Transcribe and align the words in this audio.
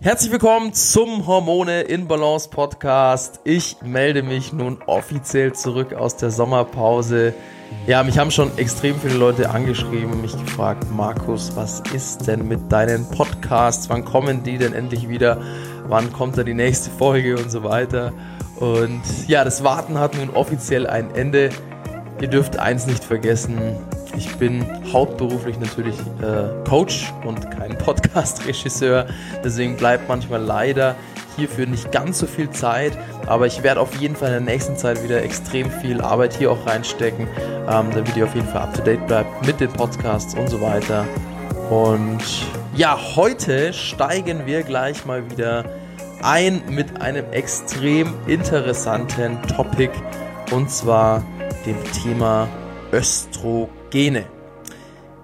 Herzlich 0.00 0.30
willkommen 0.30 0.72
zum 0.74 1.26
Hormone 1.26 1.80
in 1.80 2.06
Balance 2.06 2.48
Podcast. 2.48 3.40
Ich 3.42 3.78
melde 3.82 4.22
mich 4.22 4.52
nun 4.52 4.78
offiziell 4.86 5.54
zurück 5.54 5.92
aus 5.92 6.16
der 6.16 6.30
Sommerpause. 6.30 7.34
Ja, 7.88 8.04
mich 8.04 8.16
haben 8.16 8.30
schon 8.30 8.56
extrem 8.58 9.00
viele 9.00 9.16
Leute 9.16 9.50
angeschrieben, 9.50 10.20
mich 10.20 10.38
gefragt, 10.38 10.86
Markus, 10.92 11.56
was 11.56 11.82
ist 11.92 12.28
denn 12.28 12.46
mit 12.46 12.70
deinen 12.70 13.10
Podcasts? 13.10 13.90
Wann 13.90 14.04
kommen 14.04 14.44
die 14.44 14.56
denn 14.56 14.72
endlich 14.72 15.08
wieder? 15.08 15.42
Wann 15.88 16.12
kommt 16.12 16.38
da 16.38 16.44
die 16.44 16.54
nächste 16.54 16.90
Folge 16.90 17.36
und 17.36 17.50
so 17.50 17.64
weiter? 17.64 18.12
Und 18.60 19.02
ja, 19.26 19.42
das 19.42 19.64
Warten 19.64 19.98
hat 19.98 20.14
nun 20.14 20.30
offiziell 20.30 20.86
ein 20.86 21.12
Ende. 21.16 21.50
Ihr 22.20 22.28
dürft 22.28 22.56
eins 22.56 22.86
nicht 22.86 23.02
vergessen, 23.02 23.76
ich 24.18 24.36
bin 24.36 24.66
hauptberuflich 24.92 25.58
natürlich 25.60 25.96
äh, 26.20 26.68
Coach 26.68 27.12
und 27.24 27.50
kein 27.52 27.78
Podcast-Regisseur. 27.78 29.06
Deswegen 29.44 29.76
bleibt 29.76 30.08
manchmal 30.08 30.42
leider 30.42 30.96
hierfür 31.36 31.66
nicht 31.66 31.92
ganz 31.92 32.18
so 32.18 32.26
viel 32.26 32.50
Zeit. 32.50 32.98
Aber 33.26 33.46
ich 33.46 33.62
werde 33.62 33.80
auf 33.80 33.94
jeden 34.00 34.16
Fall 34.16 34.28
in 34.34 34.44
der 34.44 34.54
nächsten 34.54 34.76
Zeit 34.76 35.02
wieder 35.04 35.22
extrem 35.22 35.70
viel 35.70 36.00
Arbeit 36.00 36.34
hier 36.34 36.50
auch 36.50 36.66
reinstecken, 36.66 37.28
ähm, 37.70 37.86
damit 37.94 38.16
ihr 38.16 38.24
auf 38.24 38.34
jeden 38.34 38.48
Fall 38.48 38.62
up 38.62 38.74
to 38.74 38.82
date 38.82 39.06
bleibt 39.06 39.46
mit 39.46 39.60
den 39.60 39.72
Podcasts 39.72 40.34
und 40.34 40.48
so 40.48 40.60
weiter. 40.60 41.06
Und 41.70 42.22
ja, 42.74 42.98
heute 43.14 43.72
steigen 43.72 44.46
wir 44.46 44.64
gleich 44.64 45.06
mal 45.06 45.30
wieder 45.30 45.64
ein 46.22 46.62
mit 46.68 47.00
einem 47.00 47.30
extrem 47.30 48.12
interessanten 48.26 49.40
Topic 49.42 49.92
und 50.50 50.70
zwar 50.70 51.22
dem 51.64 51.76
Thema 51.92 52.48
Östrogen. 52.92 53.77
Östrogene. 53.88 54.26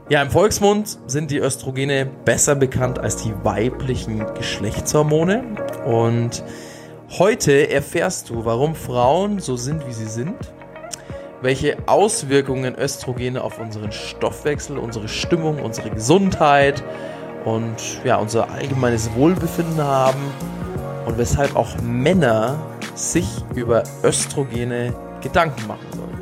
Ja, 0.09 0.23
im 0.23 0.31
Volksmund 0.31 0.99
sind 1.07 1.31
die 1.31 1.39
Östrogene 1.39 2.07
besser 2.25 2.55
bekannt 2.55 2.99
als 2.99 3.17
die 3.17 3.33
weiblichen 3.43 4.25
Geschlechtshormone. 4.35 5.45
Und 5.85 6.43
heute 7.19 7.71
erfährst 7.71 8.31
du, 8.31 8.45
warum 8.45 8.75
Frauen 8.75 9.39
so 9.39 9.57
sind, 9.57 9.87
wie 9.87 9.93
sie 9.93 10.07
sind, 10.07 10.35
welche 11.43 11.77
Auswirkungen 11.87 12.75
Östrogene 12.75 13.43
auf 13.43 13.59
unseren 13.59 13.93
Stoffwechsel, 13.93 14.79
unsere 14.79 15.09
Stimmung, 15.09 15.61
unsere 15.61 15.91
Gesundheit 15.91 16.83
und 17.45 17.77
ja, 18.05 18.17
unser 18.17 18.51
allgemeines 18.51 19.15
Wohlbefinden 19.15 19.83
haben 19.83 20.33
und 21.07 21.19
weshalb 21.19 21.55
auch 21.55 21.77
Männer 21.83 22.59
sich 22.95 23.29
über 23.55 23.83
Östrogene 24.03 24.95
Gedanken 25.21 25.67
machen 25.67 25.87
sollen. 25.93 26.19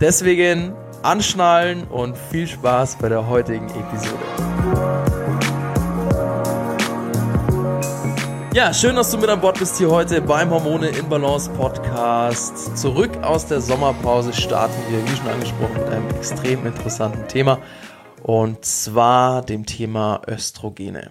Deswegen 0.00 0.72
anschnallen 1.02 1.84
und 1.84 2.16
viel 2.16 2.46
Spaß 2.46 2.98
bei 3.00 3.08
der 3.08 3.28
heutigen 3.28 3.68
Episode. 3.68 4.18
Ja, 8.54 8.74
schön, 8.74 8.96
dass 8.96 9.10
du 9.10 9.18
mit 9.18 9.28
an 9.28 9.40
Bord 9.40 9.58
bist 9.58 9.78
hier 9.78 9.90
heute 9.90 10.20
beim 10.20 10.50
Hormone 10.50 10.88
in 10.88 11.08
Balance 11.08 11.48
Podcast. 11.50 12.76
Zurück 12.76 13.10
aus 13.22 13.46
der 13.46 13.60
Sommerpause 13.60 14.32
starten 14.32 14.74
wir, 14.88 15.04
wie 15.04 15.16
schon 15.16 15.28
angesprochen, 15.28 15.74
mit 15.74 15.84
einem 15.84 16.08
extrem 16.10 16.66
interessanten 16.66 17.28
Thema 17.28 17.60
und 18.22 18.64
zwar 18.64 19.42
dem 19.42 19.64
Thema 19.64 20.22
Östrogene. 20.26 21.10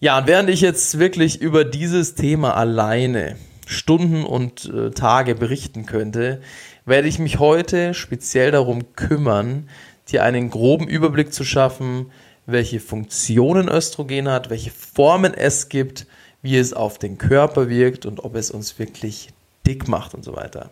Ja, 0.00 0.18
und 0.18 0.26
während 0.26 0.48
ich 0.48 0.62
jetzt 0.62 0.98
wirklich 0.98 1.40
über 1.40 1.64
dieses 1.64 2.14
Thema 2.14 2.56
alleine 2.56 3.36
Stunden 3.70 4.24
und 4.24 4.70
äh, 4.72 4.90
Tage 4.90 5.34
berichten 5.34 5.86
könnte, 5.86 6.40
werde 6.84 7.08
ich 7.08 7.18
mich 7.18 7.38
heute 7.38 7.94
speziell 7.94 8.50
darum 8.50 8.94
kümmern, 8.94 9.68
dir 10.10 10.24
einen 10.24 10.50
groben 10.50 10.88
Überblick 10.88 11.32
zu 11.32 11.44
schaffen, 11.44 12.10
welche 12.46 12.80
Funktionen 12.80 13.68
Östrogen 13.68 14.28
hat, 14.28 14.50
welche 14.50 14.70
Formen 14.70 15.34
es 15.34 15.68
gibt, 15.68 16.06
wie 16.42 16.56
es 16.56 16.72
auf 16.72 16.98
den 16.98 17.18
Körper 17.18 17.68
wirkt 17.68 18.06
und 18.06 18.24
ob 18.24 18.34
es 18.34 18.50
uns 18.50 18.78
wirklich 18.78 19.28
dick 19.66 19.88
macht 19.88 20.14
und 20.14 20.24
so 20.24 20.34
weiter. 20.34 20.70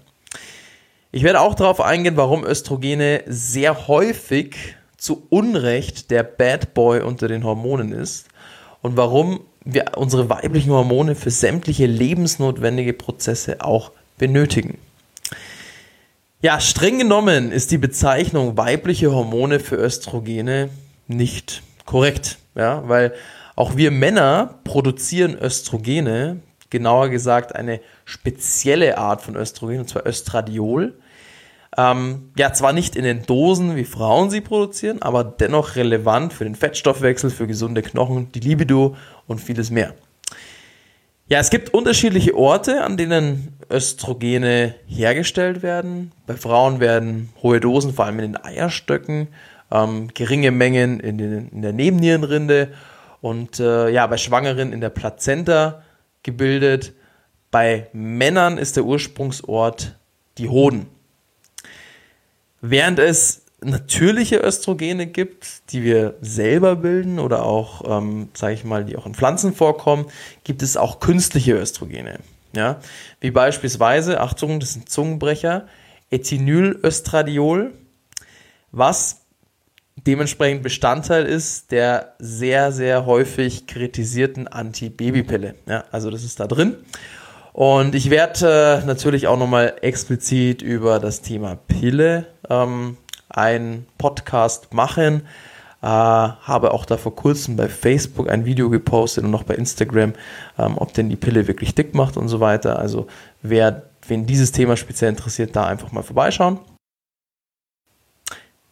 Ich 1.12 1.22
werde 1.22 1.40
auch 1.40 1.54
darauf 1.54 1.80
eingehen, 1.80 2.16
warum 2.16 2.44
Östrogene 2.44 3.22
sehr 3.26 3.88
häufig 3.88 4.76
zu 4.96 5.26
Unrecht 5.30 6.10
der 6.10 6.22
Bad 6.24 6.74
Boy 6.74 7.00
unter 7.00 7.28
den 7.28 7.44
Hormonen 7.44 7.92
ist 7.92 8.28
und 8.82 8.96
warum 8.96 9.40
wir 9.70 9.92
unsere 9.96 10.30
weiblichen 10.30 10.72
Hormone 10.72 11.14
für 11.14 11.30
sämtliche 11.30 11.84
lebensnotwendige 11.86 12.94
Prozesse 12.94 13.60
auch 13.60 13.92
benötigen. 14.16 14.78
Ja, 16.40 16.58
streng 16.58 16.98
genommen 16.98 17.52
ist 17.52 17.70
die 17.70 17.78
Bezeichnung 17.78 18.56
weibliche 18.56 19.12
Hormone 19.12 19.60
für 19.60 19.76
Östrogene 19.76 20.70
nicht 21.06 21.62
korrekt, 21.84 22.38
ja, 22.54 22.82
weil 22.88 23.12
auch 23.56 23.76
wir 23.76 23.90
Männer 23.90 24.54
produzieren 24.64 25.36
Östrogene, 25.36 26.40
genauer 26.70 27.10
gesagt 27.10 27.54
eine 27.54 27.80
spezielle 28.04 28.96
Art 28.96 29.20
von 29.20 29.36
Östrogen, 29.36 29.80
und 29.80 29.88
zwar 29.88 30.06
Östradiol. 30.06 30.94
Ähm, 31.76 32.30
ja, 32.36 32.52
zwar 32.52 32.72
nicht 32.72 32.96
in 32.96 33.04
den 33.04 33.26
Dosen, 33.26 33.76
wie 33.76 33.84
Frauen 33.84 34.30
sie 34.30 34.40
produzieren, 34.40 35.02
aber 35.02 35.24
dennoch 35.24 35.76
relevant 35.76 36.32
für 36.32 36.44
den 36.44 36.54
Fettstoffwechsel, 36.54 37.30
für 37.30 37.46
gesunde 37.46 37.82
Knochen, 37.82 38.32
die 38.32 38.40
Libido 38.40 38.96
und 39.28 39.40
vieles 39.40 39.70
mehr. 39.70 39.94
Ja, 41.28 41.38
es 41.38 41.50
gibt 41.50 41.74
unterschiedliche 41.74 42.34
Orte, 42.34 42.82
an 42.82 42.96
denen 42.96 43.54
Östrogene 43.70 44.74
hergestellt 44.86 45.62
werden. 45.62 46.10
Bei 46.26 46.34
Frauen 46.34 46.80
werden 46.80 47.28
hohe 47.42 47.60
Dosen, 47.60 47.92
vor 47.92 48.06
allem 48.06 48.18
in 48.20 48.32
den 48.32 48.42
Eierstöcken, 48.42 49.28
ähm, 49.70 50.08
geringe 50.14 50.50
Mengen 50.50 51.00
in, 51.00 51.18
den, 51.18 51.48
in, 51.50 51.60
der 51.60 51.74
Nebennierenrinde 51.74 52.72
und 53.20 53.60
äh, 53.60 53.90
ja, 53.90 54.06
bei 54.06 54.16
Schwangeren 54.16 54.72
in 54.72 54.80
der 54.80 54.88
Plazenta 54.88 55.82
gebildet. 56.22 56.94
Bei 57.50 57.88
Männern 57.92 58.56
ist 58.56 58.76
der 58.76 58.84
Ursprungsort 58.84 59.96
die 60.38 60.48
Hoden. 60.48 60.86
Während 62.62 62.98
es 62.98 63.42
natürliche 63.60 64.36
Östrogene 64.36 65.06
gibt, 65.06 65.70
die 65.72 65.82
wir 65.82 66.14
selber 66.20 66.76
bilden 66.76 67.18
oder 67.18 67.44
auch, 67.44 67.98
ähm, 67.98 68.28
sage 68.34 68.54
ich 68.54 68.64
mal, 68.64 68.84
die 68.84 68.96
auch 68.96 69.06
in 69.06 69.14
Pflanzen 69.14 69.52
vorkommen, 69.52 70.06
gibt 70.44 70.62
es 70.62 70.76
auch 70.76 71.00
künstliche 71.00 71.54
Östrogene. 71.54 72.20
Ja? 72.54 72.80
Wie 73.20 73.30
beispielsweise, 73.30 74.20
Achtung, 74.20 74.60
das 74.60 74.76
ein 74.76 74.86
Zungenbrecher, 74.86 75.66
Ethynylöstradiol, 76.10 77.72
was 78.70 79.22
dementsprechend 80.06 80.62
Bestandteil 80.62 81.26
ist 81.26 81.72
der 81.72 82.14
sehr, 82.18 82.70
sehr 82.72 83.06
häufig 83.06 83.66
kritisierten 83.66 84.46
Antibabypille. 84.46 85.54
Ja, 85.66 85.84
also 85.90 86.10
das 86.10 86.22
ist 86.22 86.38
da 86.38 86.46
drin. 86.46 86.76
Und 87.52 87.96
ich 87.96 88.08
werde 88.08 88.82
äh, 88.82 88.86
natürlich 88.86 89.26
auch 89.26 89.38
nochmal 89.38 89.74
explizit 89.82 90.62
über 90.62 91.00
das 91.00 91.22
Thema 91.22 91.56
Pille 91.56 92.26
ähm, 92.48 92.96
einen 93.28 93.86
Podcast 93.98 94.72
machen. 94.72 95.22
Äh, 95.80 95.86
habe 95.86 96.72
auch 96.72 96.84
da 96.84 96.96
vor 96.96 97.14
kurzem 97.14 97.56
bei 97.56 97.68
Facebook 97.68 98.28
ein 98.28 98.44
Video 98.44 98.68
gepostet 98.68 99.24
und 99.24 99.30
noch 99.30 99.44
bei 99.44 99.54
Instagram, 99.54 100.14
ähm, 100.58 100.76
ob 100.76 100.92
denn 100.92 101.08
die 101.08 101.16
Pille 101.16 101.46
wirklich 101.46 101.74
dick 101.74 101.94
macht 101.94 102.16
und 102.16 102.28
so 102.28 102.40
weiter. 102.40 102.78
Also 102.78 103.06
wer, 103.42 103.84
wen 104.08 104.26
dieses 104.26 104.50
Thema 104.50 104.76
speziell 104.76 105.10
interessiert, 105.10 105.54
da 105.54 105.66
einfach 105.66 105.92
mal 105.92 106.02
vorbeischauen. 106.02 106.58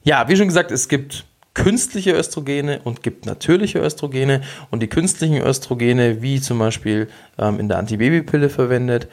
Ja, 0.02 0.28
wie 0.28 0.36
schon 0.36 0.48
gesagt, 0.48 0.72
es 0.72 0.88
gibt 0.88 1.24
künstliche 1.54 2.12
Östrogene 2.12 2.80
und 2.84 3.02
gibt 3.02 3.24
natürliche 3.24 3.78
Östrogene. 3.78 4.42
Und 4.70 4.82
die 4.82 4.88
künstlichen 4.88 5.40
Östrogene, 5.40 6.22
wie 6.22 6.40
zum 6.40 6.58
Beispiel 6.58 7.08
ähm, 7.38 7.58
in 7.58 7.68
der 7.68 7.78
Antibabypille 7.78 8.50
verwendet, 8.50 9.08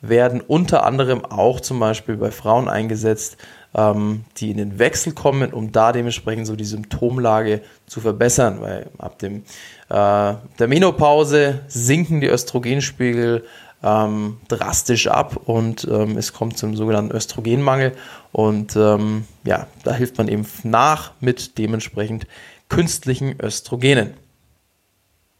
werden 0.00 0.40
unter 0.40 0.84
anderem 0.84 1.24
auch 1.24 1.60
zum 1.60 1.80
Beispiel 1.80 2.16
bei 2.16 2.30
Frauen 2.30 2.68
eingesetzt, 2.68 3.36
ähm, 3.74 4.24
die 4.38 4.50
in 4.50 4.56
den 4.56 4.78
Wechsel 4.78 5.12
kommen, 5.12 5.52
um 5.52 5.72
da 5.72 5.92
dementsprechend 5.92 6.46
so 6.46 6.56
die 6.56 6.64
Symptomlage 6.64 7.62
zu 7.86 8.00
verbessern, 8.00 8.60
weil 8.60 8.90
ab 8.98 9.18
dem, 9.18 9.44
äh, 9.88 10.34
der 10.58 10.68
Menopause 10.68 11.60
sinken 11.68 12.20
die 12.20 12.28
Östrogenspiegel 12.28 13.44
ähm, 13.82 14.38
drastisch 14.48 15.06
ab 15.06 15.36
und 15.44 15.86
ähm, 15.88 16.16
es 16.16 16.32
kommt 16.32 16.58
zum 16.58 16.76
sogenannten 16.76 17.14
Östrogenmangel 17.14 17.92
und 18.32 18.74
ähm, 18.76 19.24
ja, 19.44 19.66
da 19.84 19.94
hilft 19.94 20.18
man 20.18 20.28
eben 20.28 20.46
nach 20.64 21.12
mit 21.20 21.58
dementsprechend 21.58 22.26
künstlichen 22.68 23.40
Östrogenen. 23.40 24.14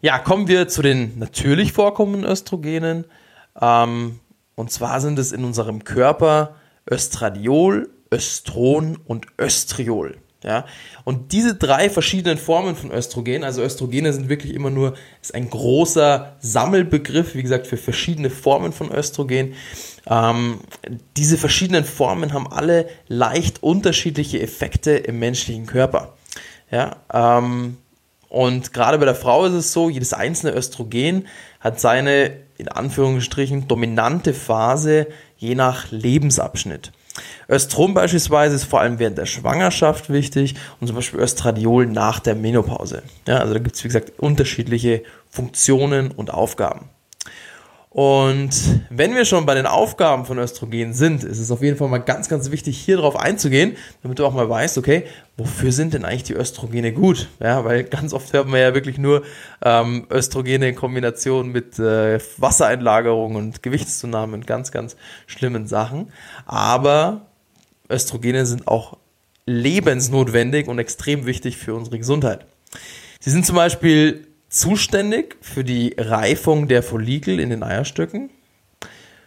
Ja, 0.01 0.19
kommen 0.19 0.47
wir 0.47 0.69
zu 0.69 0.81
den 0.83 1.19
natürlich 1.19 1.73
vorkommenden 1.73 2.25
Östrogenen. 2.25 3.05
Ähm, 3.61 4.21
und 4.55 4.71
zwar 4.71 5.01
sind 5.01 5.19
es 5.19 5.33
in 5.33 5.45
unserem 5.45 5.83
Körper 5.83 6.55
Östradiol, 6.91 7.91
Östron 8.11 8.99
und 9.07 9.27
Östriol. 9.39 10.19
Ja? 10.45 10.67
Und 11.05 11.33
diese 11.33 11.57
drei 11.57 11.91
verschiedenen 11.91 12.39
Formen 12.39 12.77
von 12.77 12.93
Östrogen, 12.93 13.45
also 13.45 13.63
Östrogene 13.63 14.13
sind 14.13 14.29
wirklich 14.29 14.55
immer 14.55 14.71
nur, 14.71 14.95
ist 15.21 15.35
ein 15.35 15.51
großer 15.51 16.37
Sammelbegriff, 16.41 17.35
wie 17.35 17.43
gesagt, 17.43 17.67
für 17.67 17.77
verschiedene 17.77 18.31
Formen 18.31 18.73
von 18.73 18.93
Östrogen. 18.93 19.55
Ähm, 20.07 20.61
diese 21.17 21.39
verschiedenen 21.39 21.85
Formen 21.85 22.33
haben 22.33 22.51
alle 22.53 22.89
leicht 23.09 23.63
unterschiedliche 23.63 24.41
Effekte 24.41 24.93
im 24.93 25.19
menschlichen 25.19 25.67
Körper. 25.67 26.15
Ja? 26.71 26.97
Ähm, 27.13 27.79
Und 28.29 28.73
gerade 28.75 28.99
bei 28.99 29.07
der 29.07 29.15
Frau 29.15 29.47
ist 29.47 29.55
es 29.55 29.73
so, 29.73 29.89
jedes 29.89 30.13
einzelne 30.13 30.55
Östrogen 30.55 31.27
hat 31.61 31.81
seine, 31.81 32.37
in 32.59 32.69
Anführungsstrichen, 32.69 33.69
dominante 33.69 34.35
Phase 34.35 35.07
je 35.39 35.55
nach 35.55 35.91
Lebensabschnitt. 35.91 36.93
Östrom 37.49 37.95
beispielsweise 37.95 38.57
ist 38.57 38.65
vor 38.65 38.81
allem 38.81 38.99
während 38.99 39.19
der 39.19 39.27
Schwangerschaft 39.27 40.11
wichtig 40.11 40.55
und 40.81 40.87
zum 40.87 40.97
Beispiel 40.97 41.21
Östradiol 41.21 41.87
nach 41.87 42.21
der 42.21 42.35
Menopause. 42.35 43.03
Ja, 43.27 43.39
also 43.39 43.55
da 43.55 43.61
gibt 43.61 43.77
es, 43.77 43.85
wie 43.85 43.89
gesagt, 43.89 44.13
unterschiedliche 44.19 45.03
Funktionen 45.31 46.11
und 46.11 46.33
Aufgaben. 46.33 46.91
Und 47.91 48.51
wenn 48.91 49.15
wir 49.15 49.25
schon 49.25 49.47
bei 49.47 49.55
den 49.55 49.67
Aufgaben 49.67 50.27
von 50.27 50.39
Östrogen 50.39 50.93
sind, 50.93 51.25
ist 51.25 51.39
es 51.39 51.51
auf 51.51 51.63
jeden 51.63 51.79
Fall 51.79 51.89
mal 51.89 51.99
ganz, 51.99 52.29
ganz 52.29 52.51
wichtig, 52.51 52.79
hier 52.79 52.99
drauf 52.99 53.17
einzugehen, 53.17 53.77
damit 54.03 54.19
du 54.19 54.27
auch 54.27 54.35
mal 54.35 54.49
weißt, 54.49 54.77
okay, 54.77 55.05
wofür 55.39 55.73
sind 55.73 55.95
denn 55.95 56.05
eigentlich 56.05 56.25
die 56.25 56.35
Östrogene 56.35 56.93
gut? 56.93 57.29
Ja, 57.41 57.65
weil 57.65 57.85
ganz 57.85 58.13
oft 58.13 58.33
hört 58.35 58.47
man 58.47 58.61
ja 58.61 58.75
wirklich 58.75 58.99
nur 58.99 59.23
ähm, 59.65 60.07
Östrogene 60.11 60.69
in 60.69 60.75
Kombination 60.75 61.51
mit 61.51 61.79
äh, 61.79 62.19
Wassereinlagerung 62.37 63.37
und 63.37 63.63
Gewichtszunahme 63.63 64.35
und 64.35 64.47
ganz, 64.47 64.71
ganz 64.71 64.97
schlimmen 65.27 65.67
Sachen. 65.67 66.13
Aber 66.45 67.23
Östrogene 67.91 68.45
sind 68.45 68.69
auch 68.69 68.99
lebensnotwendig 69.47 70.69
und 70.69 70.79
extrem 70.79 71.25
wichtig 71.25 71.57
für 71.57 71.75
unsere 71.75 71.99
Gesundheit. 71.99 72.45
Sie 73.19 73.31
sind 73.31 73.47
zum 73.47 73.57
Beispiel 73.57 74.28
zuständig 74.49 75.37
für 75.41 75.65
die 75.65 75.95
Reifung 75.99 76.69
der 76.69 76.83
Follikel 76.83 77.41
in 77.41 77.51
den 77.51 77.63
Eierstöcken, 77.63 78.31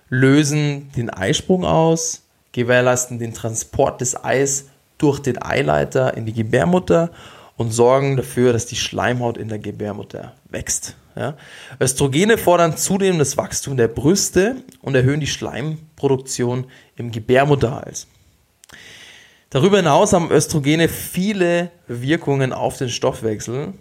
lösen 0.09 0.91
den 0.95 1.09
Eisprung 1.09 1.63
aus, 1.63 2.23
gewährleisten 2.51 3.19
den 3.19 3.33
Transport 3.33 4.01
des 4.01 4.23
Eis 4.23 4.65
durch 4.97 5.19
den 5.19 5.41
Eileiter 5.41 6.15
in 6.15 6.25
die 6.25 6.33
Gebärmutter 6.33 7.11
und 7.57 7.71
sorgen 7.71 8.17
dafür, 8.17 8.53
dass 8.53 8.65
die 8.65 8.75
Schleimhaut 8.75 9.37
in 9.37 9.47
der 9.47 9.59
Gebärmutter 9.59 10.33
wächst. 10.49 10.95
Ja. 11.15 11.35
Östrogene 11.79 12.37
fordern 12.37 12.77
zudem 12.77 13.19
das 13.19 13.37
Wachstum 13.37 13.77
der 13.77 13.87
Brüste 13.87 14.55
und 14.81 14.95
erhöhen 14.95 15.19
die 15.19 15.27
Schleimproduktion 15.27 16.65
im 16.95 17.11
Gebärmutterhals. 17.11 18.07
Darüber 19.49 19.77
hinaus 19.77 20.13
haben 20.13 20.31
Östrogene 20.31 20.87
viele 20.87 21.71
Wirkungen 21.87 22.53
auf 22.53 22.77
den 22.77 22.89
Stoffwechsel, 22.89 23.73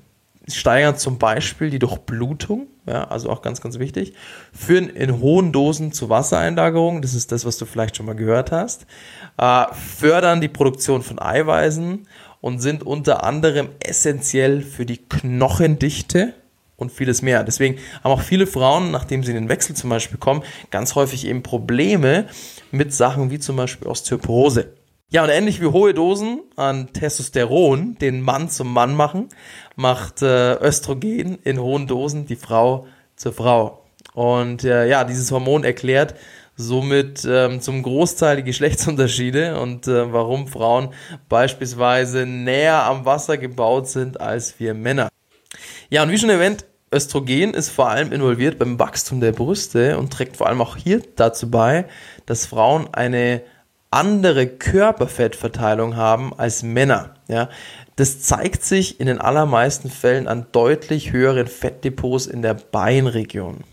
steigern 0.50 0.96
zum 0.96 1.18
Beispiel 1.18 1.70
die 1.70 1.78
Durchblutung, 1.78 2.66
ja, 2.86 3.04
also 3.04 3.30
auch 3.30 3.42
ganz, 3.42 3.60
ganz 3.60 3.78
wichtig, 3.78 4.14
führen 4.52 4.88
in 4.88 5.20
hohen 5.20 5.52
Dosen 5.52 5.92
zu 5.92 6.08
Wassereinlagerung, 6.08 7.02
das 7.02 7.14
ist 7.14 7.32
das, 7.32 7.44
was 7.44 7.58
du 7.58 7.66
vielleicht 7.66 7.96
schon 7.96 8.06
mal 8.06 8.14
gehört 8.14 8.52
hast, 8.52 8.86
äh, 9.38 9.64
fördern 9.74 10.40
die 10.40 10.48
Produktion 10.48 11.02
von 11.02 11.18
Eiweißen 11.18 12.06
und 12.40 12.58
sind 12.60 12.82
unter 12.82 13.24
anderem 13.24 13.68
essentiell 13.80 14.62
für 14.62 14.86
die 14.86 14.98
Knochendichte 14.98 16.34
und 16.76 16.90
vieles 16.90 17.22
mehr. 17.22 17.44
Deswegen 17.44 17.78
haben 18.02 18.12
auch 18.12 18.22
viele 18.22 18.46
Frauen, 18.46 18.90
nachdem 18.90 19.22
sie 19.22 19.32
in 19.32 19.36
den 19.36 19.48
Wechsel 19.48 19.76
zum 19.76 19.90
Beispiel 19.90 20.18
kommen, 20.18 20.42
ganz 20.70 20.94
häufig 20.94 21.26
eben 21.26 21.42
Probleme 21.42 22.26
mit 22.70 22.94
Sachen 22.94 23.30
wie 23.30 23.38
zum 23.38 23.56
Beispiel 23.56 23.86
Osteoporose. 23.86 24.72
Ja, 25.12 25.24
und 25.24 25.30
ähnlich 25.30 25.60
wie 25.60 25.66
hohe 25.66 25.92
Dosen 25.92 26.40
an 26.54 26.92
Testosteron 26.92 27.96
den 28.00 28.20
Mann 28.20 28.48
zum 28.48 28.72
Mann 28.72 28.94
machen, 28.94 29.28
macht 29.74 30.22
äh, 30.22 30.54
Östrogen 30.54 31.36
in 31.42 31.60
hohen 31.60 31.88
Dosen 31.88 32.26
die 32.26 32.36
Frau 32.36 32.86
zur 33.16 33.32
Frau. 33.32 33.82
Und 34.14 34.62
äh, 34.62 34.88
ja, 34.88 35.02
dieses 35.02 35.32
Hormon 35.32 35.64
erklärt 35.64 36.14
somit 36.54 37.26
ähm, 37.28 37.60
zum 37.60 37.82
Großteil 37.82 38.36
die 38.36 38.44
Geschlechtsunterschiede 38.44 39.58
und 39.60 39.88
äh, 39.88 40.12
warum 40.12 40.46
Frauen 40.46 40.90
beispielsweise 41.28 42.24
näher 42.24 42.84
am 42.84 43.04
Wasser 43.04 43.36
gebaut 43.36 43.88
sind 43.88 44.20
als 44.20 44.60
wir 44.60 44.74
Männer. 44.74 45.08
Ja, 45.88 46.04
und 46.04 46.10
wie 46.10 46.18
schon 46.18 46.30
erwähnt, 46.30 46.66
Östrogen 46.92 47.52
ist 47.54 47.70
vor 47.70 47.88
allem 47.88 48.12
involviert 48.12 48.60
beim 48.60 48.78
Wachstum 48.78 49.20
der 49.20 49.32
Brüste 49.32 49.98
und 49.98 50.12
trägt 50.12 50.36
vor 50.36 50.46
allem 50.46 50.60
auch 50.60 50.76
hier 50.76 51.02
dazu 51.16 51.50
bei, 51.50 51.86
dass 52.26 52.46
Frauen 52.46 52.94
eine 52.94 53.42
andere 53.90 54.46
Körperfettverteilung 54.46 55.96
haben 55.96 56.32
als 56.36 56.62
Männer. 56.62 57.14
Ja, 57.28 57.48
das 57.96 58.20
zeigt 58.20 58.64
sich 58.64 59.00
in 59.00 59.06
den 59.06 59.20
allermeisten 59.20 59.90
Fällen 59.90 60.28
an 60.28 60.46
deutlich 60.52 61.12
höheren 61.12 61.46
Fettdepots 61.46 62.26
in 62.26 62.42
der 62.42 62.54
Beinregion. 62.54 63.64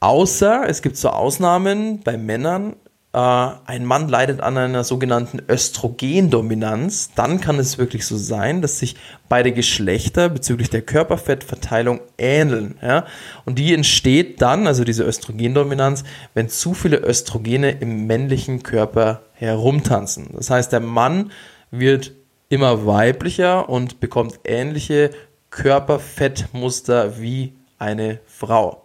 Außer 0.00 0.68
es 0.68 0.82
gibt 0.82 0.96
so 0.96 1.08
Ausnahmen 1.08 2.00
bei 2.00 2.16
Männern, 2.16 2.76
ein 3.18 3.84
Mann 3.84 4.08
leidet 4.08 4.40
an 4.40 4.56
einer 4.56 4.84
sogenannten 4.84 5.42
Östrogendominanz, 5.48 7.10
dann 7.16 7.40
kann 7.40 7.58
es 7.58 7.76
wirklich 7.76 8.06
so 8.06 8.16
sein, 8.16 8.62
dass 8.62 8.78
sich 8.78 8.94
beide 9.28 9.50
Geschlechter 9.50 10.28
bezüglich 10.28 10.70
der 10.70 10.82
Körperfettverteilung 10.82 12.00
ähneln. 12.16 12.76
Ja? 12.80 13.06
Und 13.44 13.58
die 13.58 13.74
entsteht 13.74 14.40
dann, 14.40 14.68
also 14.68 14.84
diese 14.84 15.02
Östrogendominanz, 15.02 16.04
wenn 16.34 16.48
zu 16.48 16.74
viele 16.74 16.98
Östrogene 16.98 17.70
im 17.72 18.06
männlichen 18.06 18.62
Körper 18.62 19.22
herumtanzen. 19.32 20.28
Das 20.34 20.50
heißt, 20.50 20.72
der 20.72 20.80
Mann 20.80 21.32
wird 21.72 22.12
immer 22.48 22.86
weiblicher 22.86 23.68
und 23.68 23.98
bekommt 23.98 24.40
ähnliche 24.44 25.10
Körperfettmuster 25.50 27.20
wie 27.20 27.54
eine 27.78 28.20
Frau. 28.26 28.84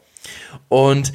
Und 0.70 1.14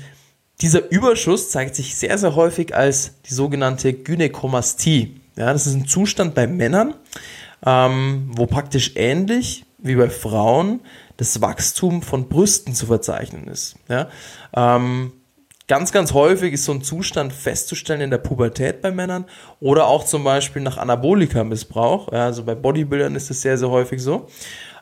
dieser 0.61 0.91
Überschuss 0.91 1.51
zeigt 1.51 1.77
sich 1.77 1.97
sehr, 1.97 2.19
sehr 2.19 2.35
häufig 2.35 2.75
als 2.75 3.13
die 3.27 3.35
sogenannte 3.35 3.93
Gynäkomastie. 3.93 5.21
Ja, 5.37 5.53
das 5.53 5.67
ist 5.67 5.75
ein 5.75 5.87
Zustand 5.87 6.35
bei 6.35 6.47
Männern, 6.47 6.95
ähm, 7.65 8.31
wo 8.33 8.47
praktisch 8.47 8.93
ähnlich 8.97 9.65
wie 9.79 9.95
bei 9.95 10.11
Frauen 10.11 10.81
das 11.17 11.41
Wachstum 11.41 12.03
von 12.03 12.29
Brüsten 12.29 12.75
zu 12.75 12.87
verzeichnen 12.87 13.47
ist. 13.47 13.77
Ja, 13.89 14.09
ähm, 14.55 15.13
ganz, 15.69 15.93
ganz 15.93 16.13
häufig 16.13 16.55
ist 16.55 16.65
so 16.65 16.73
ein 16.73 16.83
Zustand 16.83 17.33
festzustellen 17.33 18.01
in 18.01 18.11
der 18.11 18.19
Pubertät 18.19 18.83
bei 18.83 18.91
Männern 18.91 19.27
oder 19.61 19.87
auch 19.87 20.05
zum 20.05 20.25
Beispiel 20.25 20.63
nach 20.63 20.77
Anabolika-Missbrauch. 20.77 22.13
Ja, 22.13 22.25
also 22.25 22.43
bei 22.43 22.57
Bodybuildern 22.57 23.15
ist 23.15 23.31
das 23.31 23.43
sehr, 23.43 23.59
sehr 23.59 23.71
häufig 23.71 24.03
so. 24.03 24.29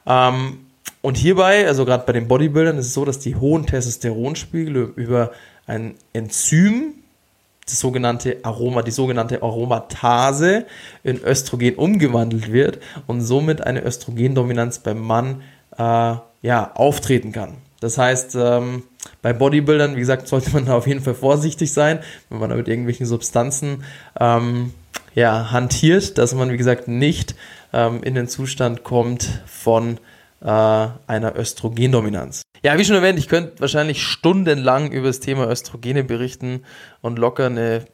Ähm, 0.06 0.60
und 1.02 1.16
hierbei, 1.16 1.66
also 1.66 1.84
gerade 1.84 2.04
bei 2.06 2.12
den 2.12 2.28
Bodybuildern, 2.28 2.78
ist 2.78 2.86
es 2.86 2.94
so, 2.94 3.04
dass 3.04 3.18
die 3.18 3.36
hohen 3.36 3.66
Testosteronspiegel 3.66 4.92
über 4.96 5.32
ein 5.66 5.94
Enzym, 6.12 6.94
das 7.64 7.80
sogenannte 7.80 8.38
Aroma, 8.42 8.82
die 8.82 8.92
sogenannte 8.92 9.42
Aromatase 9.42 10.66
in 11.02 11.22
Östrogen 11.22 11.74
umgewandelt 11.74 12.52
wird 12.52 12.78
und 13.06 13.22
somit 13.22 13.60
eine 13.60 13.82
Östrogendominanz 13.84 14.78
beim 14.78 15.00
Mann 15.00 15.42
äh, 15.76 16.14
ja, 16.42 16.70
auftreten 16.74 17.32
kann. 17.32 17.54
Das 17.80 17.98
heißt, 17.98 18.36
ähm, 18.36 18.84
bei 19.20 19.32
Bodybuildern, 19.32 19.96
wie 19.96 20.00
gesagt, 20.00 20.28
sollte 20.28 20.50
man 20.52 20.66
da 20.66 20.76
auf 20.76 20.86
jeden 20.86 21.02
Fall 21.02 21.14
vorsichtig 21.14 21.72
sein, 21.72 21.98
wenn 22.30 22.38
man 22.38 22.50
da 22.50 22.56
mit 22.56 22.68
irgendwelchen 22.68 23.06
Substanzen 23.06 23.84
ähm, 24.18 24.72
ja, 25.14 25.50
hantiert, 25.50 26.18
dass 26.18 26.34
man, 26.34 26.50
wie 26.50 26.56
gesagt, 26.56 26.88
nicht 26.88 27.34
ähm, 27.72 28.02
in 28.02 28.14
den 28.14 28.28
Zustand 28.28 28.84
kommt 28.84 29.42
von 29.46 29.98
äh, 30.40 30.46
einer 30.46 31.36
Östrogendominanz. 31.36 32.42
Ja, 32.62 32.78
wie 32.78 32.84
schon 32.84 32.96
erwähnt, 32.96 33.18
ich 33.18 33.28
könnte 33.28 33.60
wahrscheinlich 33.60 34.02
stundenlang 34.02 34.90
über 34.90 35.08
das 35.08 35.20
Thema 35.20 35.48
Östrogene 35.48 36.04
berichten 36.04 36.62
und 37.00 37.18
locker 37.18 37.46
eine 37.46 37.84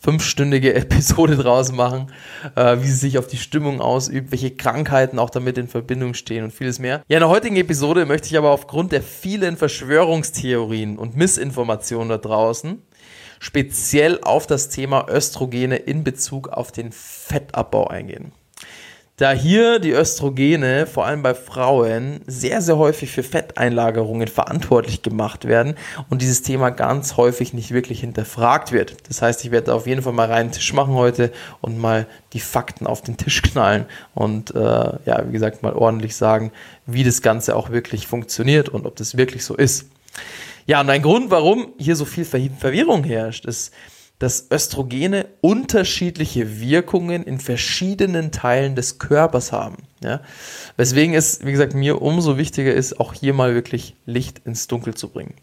fünfstündige 0.00 0.74
Episode 0.74 1.36
draus 1.36 1.72
machen, 1.72 2.12
äh, 2.54 2.76
wie 2.80 2.86
sie 2.86 2.92
sich 2.92 3.18
auf 3.18 3.26
die 3.26 3.38
Stimmung 3.38 3.80
ausübt, 3.80 4.30
welche 4.30 4.50
Krankheiten 4.50 5.18
auch 5.18 5.30
damit 5.30 5.56
in 5.58 5.68
Verbindung 5.68 6.14
stehen 6.14 6.44
und 6.44 6.52
vieles 6.52 6.78
mehr. 6.78 7.02
Ja, 7.08 7.16
in 7.16 7.22
der 7.22 7.28
heutigen 7.28 7.56
Episode 7.56 8.04
möchte 8.04 8.28
ich 8.28 8.36
aber 8.36 8.50
aufgrund 8.50 8.92
der 8.92 9.02
vielen 9.02 9.56
Verschwörungstheorien 9.56 10.98
und 10.98 11.16
Missinformationen 11.16 12.08
da 12.10 12.18
draußen 12.18 12.82
speziell 13.40 14.20
auf 14.22 14.46
das 14.46 14.70
Thema 14.70 15.06
Östrogene 15.08 15.76
in 15.76 16.02
Bezug 16.02 16.48
auf 16.48 16.72
den 16.72 16.92
Fettabbau 16.92 17.86
eingehen. 17.86 18.32
Da 19.16 19.30
hier 19.30 19.78
die 19.78 19.92
Östrogene, 19.92 20.88
vor 20.88 21.06
allem 21.06 21.22
bei 21.22 21.34
Frauen, 21.34 22.20
sehr, 22.26 22.60
sehr 22.60 22.78
häufig 22.78 23.12
für 23.12 23.22
Fetteinlagerungen 23.22 24.26
verantwortlich 24.26 25.02
gemacht 25.02 25.44
werden 25.44 25.76
und 26.10 26.20
dieses 26.20 26.42
Thema 26.42 26.70
ganz 26.70 27.16
häufig 27.16 27.54
nicht 27.54 27.70
wirklich 27.70 28.00
hinterfragt 28.00 28.72
wird. 28.72 29.08
Das 29.08 29.22
heißt, 29.22 29.44
ich 29.44 29.52
werde 29.52 29.72
auf 29.72 29.86
jeden 29.86 30.02
Fall 30.02 30.14
mal 30.14 30.26
reinen 30.26 30.50
Tisch 30.50 30.72
machen 30.72 30.94
heute 30.94 31.30
und 31.60 31.78
mal 31.78 32.08
die 32.32 32.40
Fakten 32.40 32.88
auf 32.88 33.02
den 33.02 33.16
Tisch 33.16 33.40
knallen 33.42 33.86
und 34.16 34.52
äh, 34.52 34.58
ja, 34.58 35.24
wie 35.28 35.32
gesagt, 35.32 35.62
mal 35.62 35.74
ordentlich 35.74 36.16
sagen, 36.16 36.50
wie 36.84 37.04
das 37.04 37.22
Ganze 37.22 37.54
auch 37.54 37.70
wirklich 37.70 38.08
funktioniert 38.08 38.68
und 38.68 38.84
ob 38.84 38.96
das 38.96 39.16
wirklich 39.16 39.44
so 39.44 39.54
ist. 39.54 39.86
Ja, 40.66 40.80
und 40.80 40.90
ein 40.90 41.02
Grund, 41.02 41.30
warum 41.30 41.68
hier 41.78 41.94
so 41.94 42.04
viel 42.04 42.24
Verwirrung 42.24 43.04
herrscht, 43.04 43.44
ist, 43.44 43.72
dass 44.18 44.50
Östrogene 44.50 45.26
unterschiedliche 45.40 46.60
Wirkungen 46.60 47.24
in 47.24 47.40
verschiedenen 47.40 48.30
Teilen 48.30 48.74
des 48.76 48.98
Körpers 48.98 49.52
haben. 49.52 49.84
Ja? 50.02 50.20
Weswegen 50.76 51.14
es, 51.14 51.44
wie 51.44 51.52
gesagt, 51.52 51.74
mir 51.74 52.00
umso 52.00 52.36
wichtiger 52.36 52.72
ist, 52.72 53.00
auch 53.00 53.12
hier 53.12 53.34
mal 53.34 53.54
wirklich 53.54 53.96
Licht 54.06 54.40
ins 54.44 54.68
Dunkel 54.68 54.94
zu 54.94 55.08
bringen. 55.08 55.34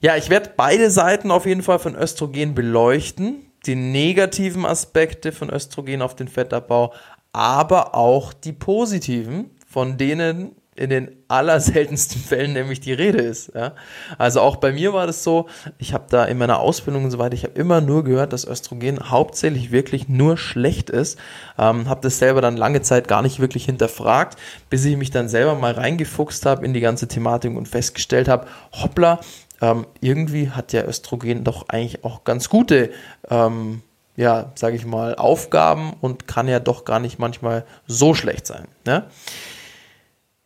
Ja, 0.00 0.16
ich 0.16 0.28
werde 0.28 0.52
beide 0.56 0.90
Seiten 0.90 1.30
auf 1.30 1.46
jeden 1.46 1.62
Fall 1.62 1.78
von 1.78 1.94
Östrogen 1.94 2.54
beleuchten, 2.54 3.46
die 3.64 3.76
negativen 3.76 4.66
Aspekte 4.66 5.32
von 5.32 5.48
Östrogen 5.48 6.02
auf 6.02 6.14
den 6.14 6.28
Fettabbau, 6.28 6.92
aber 7.32 7.94
auch 7.94 8.32
die 8.32 8.52
positiven, 8.52 9.50
von 9.66 9.96
denen 9.96 10.54
in 10.76 10.90
den 10.90 11.10
allerseltensten 11.28 12.20
Fällen 12.22 12.52
nämlich 12.52 12.80
die 12.80 12.92
Rede 12.92 13.18
ist. 13.18 13.52
Ja? 13.54 13.74
Also 14.18 14.40
auch 14.40 14.56
bei 14.56 14.72
mir 14.72 14.92
war 14.92 15.06
das 15.06 15.22
so, 15.22 15.48
ich 15.78 15.94
habe 15.94 16.04
da 16.08 16.24
in 16.24 16.38
meiner 16.38 16.58
Ausbildung 16.58 17.04
und 17.04 17.10
so 17.10 17.18
weiter, 17.18 17.34
ich 17.34 17.44
habe 17.44 17.58
immer 17.58 17.80
nur 17.80 18.04
gehört, 18.04 18.32
dass 18.32 18.46
Östrogen 18.46 19.10
hauptsächlich 19.10 19.70
wirklich 19.70 20.08
nur 20.08 20.36
schlecht 20.36 20.90
ist. 20.90 21.18
Ähm, 21.58 21.88
habe 21.88 22.00
das 22.00 22.18
selber 22.18 22.40
dann 22.40 22.56
lange 22.56 22.82
Zeit 22.82 23.08
gar 23.08 23.22
nicht 23.22 23.40
wirklich 23.40 23.64
hinterfragt, 23.64 24.38
bis 24.70 24.84
ich 24.84 24.96
mich 24.96 25.10
dann 25.10 25.28
selber 25.28 25.54
mal 25.54 25.72
reingefuchst 25.72 26.46
habe 26.46 26.64
in 26.64 26.74
die 26.74 26.80
ganze 26.80 27.08
Thematik 27.08 27.56
und 27.56 27.68
festgestellt 27.68 28.28
habe, 28.28 28.46
hoppla, 28.72 29.20
ähm, 29.60 29.86
irgendwie 30.00 30.50
hat 30.50 30.72
ja 30.72 30.84
Östrogen 30.84 31.44
doch 31.44 31.68
eigentlich 31.68 32.04
auch 32.04 32.24
ganz 32.24 32.48
gute 32.48 32.90
ähm, 33.30 33.82
ja, 34.16 34.52
sage 34.54 34.76
ich 34.76 34.86
mal, 34.86 35.16
Aufgaben 35.16 35.94
und 36.00 36.28
kann 36.28 36.48
ja 36.48 36.60
doch 36.60 36.84
gar 36.84 37.00
nicht 37.00 37.18
manchmal 37.18 37.64
so 37.86 38.14
schlecht 38.14 38.46
sein. 38.46 38.68
Ne? 38.86 39.04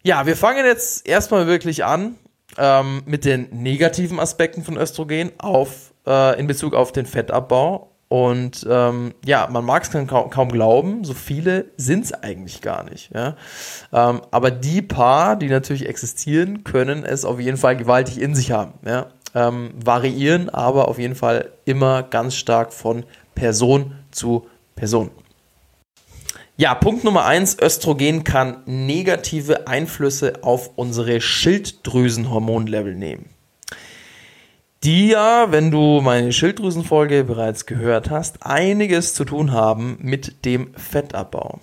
Ja, 0.08 0.24
wir 0.24 0.38
fangen 0.38 0.64
jetzt 0.64 1.06
erstmal 1.06 1.46
wirklich 1.46 1.84
an 1.84 2.14
ähm, 2.56 3.02
mit 3.04 3.26
den 3.26 3.46
negativen 3.50 4.18
Aspekten 4.18 4.64
von 4.64 4.78
Östrogen 4.78 5.32
auf, 5.36 5.92
äh, 6.06 6.40
in 6.40 6.46
Bezug 6.46 6.72
auf 6.72 6.92
den 6.92 7.04
Fettabbau. 7.04 7.90
Und 8.08 8.66
ähm, 8.70 9.12
ja, 9.26 9.46
man 9.50 9.66
mag 9.66 9.82
es 9.82 9.90
kaum, 9.90 10.30
kaum, 10.30 10.48
glauben, 10.48 11.04
so 11.04 11.12
viele 11.12 11.66
sind 11.76 12.06
es 12.06 12.14
eigentlich 12.14 12.62
gar 12.62 12.84
nicht. 12.84 13.10
Ja? 13.14 13.36
Ähm, 13.92 14.22
aber 14.30 14.50
die 14.50 14.80
paar, 14.80 15.36
die 15.36 15.50
natürlich 15.50 15.86
existieren, 15.86 16.64
können 16.64 17.04
es 17.04 17.26
auf 17.26 17.38
jeden 17.38 17.58
Fall 17.58 17.76
gewaltig 17.76 18.18
in 18.18 18.34
sich 18.34 18.50
haben. 18.50 18.72
Ja? 18.86 19.08
Ähm, 19.34 19.72
variieren 19.74 20.48
aber 20.48 20.88
auf 20.88 20.98
jeden 20.98 21.16
Fall 21.16 21.52
immer 21.66 22.02
ganz 22.02 22.34
stark 22.34 22.72
von 22.72 23.04
Person 23.34 23.92
zu 24.10 24.46
Person. 24.74 25.10
Ja, 26.60 26.74
Punkt 26.74 27.04
Nummer 27.04 27.24
eins: 27.24 27.56
Östrogen 27.62 28.24
kann 28.24 28.64
negative 28.66 29.68
Einflüsse 29.68 30.42
auf 30.42 30.72
unsere 30.74 31.20
Schilddrüsenhormonlevel 31.20 32.96
nehmen. 32.96 33.26
Die 34.82 35.10
ja, 35.10 35.52
wenn 35.52 35.70
du 35.70 36.00
meine 36.00 36.32
Schilddrüsenfolge 36.32 37.22
bereits 37.22 37.66
gehört 37.66 38.10
hast, 38.10 38.44
einiges 38.44 39.14
zu 39.14 39.24
tun 39.24 39.52
haben 39.52 39.98
mit 40.00 40.44
dem 40.44 40.74
Fettabbau. 40.74 41.60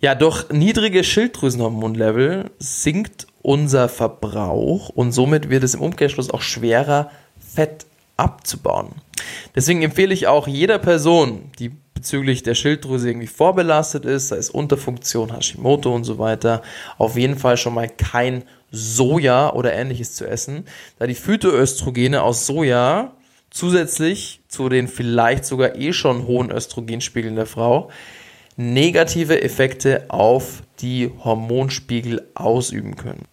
Ja, 0.00 0.16
durch 0.16 0.50
niedrige 0.50 1.04
Schilddrüsenhormonlevel 1.04 2.50
sinkt 2.58 3.28
unser 3.40 3.88
Verbrauch 3.88 4.88
und 4.88 5.12
somit 5.12 5.48
wird 5.48 5.62
es 5.62 5.74
im 5.74 5.82
Umkehrschluss 5.82 6.30
auch 6.30 6.42
schwerer, 6.42 7.12
Fett 7.38 7.85
abzubauen. 8.16 8.92
Deswegen 9.54 9.82
empfehle 9.82 10.14
ich 10.14 10.26
auch 10.26 10.46
jeder 10.46 10.78
Person, 10.78 11.50
die 11.58 11.72
bezüglich 11.94 12.42
der 12.42 12.54
Schilddrüse 12.54 13.08
irgendwie 13.08 13.26
vorbelastet 13.26 14.04
ist, 14.04 14.28
sei 14.28 14.36
es 14.36 14.50
Unterfunktion, 14.50 15.34
Hashimoto 15.34 15.94
und 15.94 16.04
so 16.04 16.18
weiter, 16.18 16.62
auf 16.98 17.16
jeden 17.16 17.38
Fall 17.38 17.56
schon 17.56 17.74
mal 17.74 17.88
kein 17.88 18.44
Soja 18.70 19.52
oder 19.52 19.72
ähnliches 19.72 20.14
zu 20.14 20.26
essen, 20.26 20.66
da 20.98 21.06
die 21.06 21.14
Phytoöstrogene 21.14 22.22
aus 22.22 22.46
Soja 22.46 23.12
zusätzlich 23.50 24.40
zu 24.48 24.68
den 24.68 24.88
vielleicht 24.88 25.46
sogar 25.46 25.76
eh 25.76 25.92
schon 25.92 26.26
hohen 26.26 26.50
Östrogenspiegeln 26.50 27.36
der 27.36 27.46
Frau 27.46 27.90
negative 28.56 29.42
Effekte 29.42 30.06
auf 30.08 30.62
die 30.80 31.10
Hormonspiegel 31.22 32.28
ausüben 32.34 32.96
können. 32.96 33.26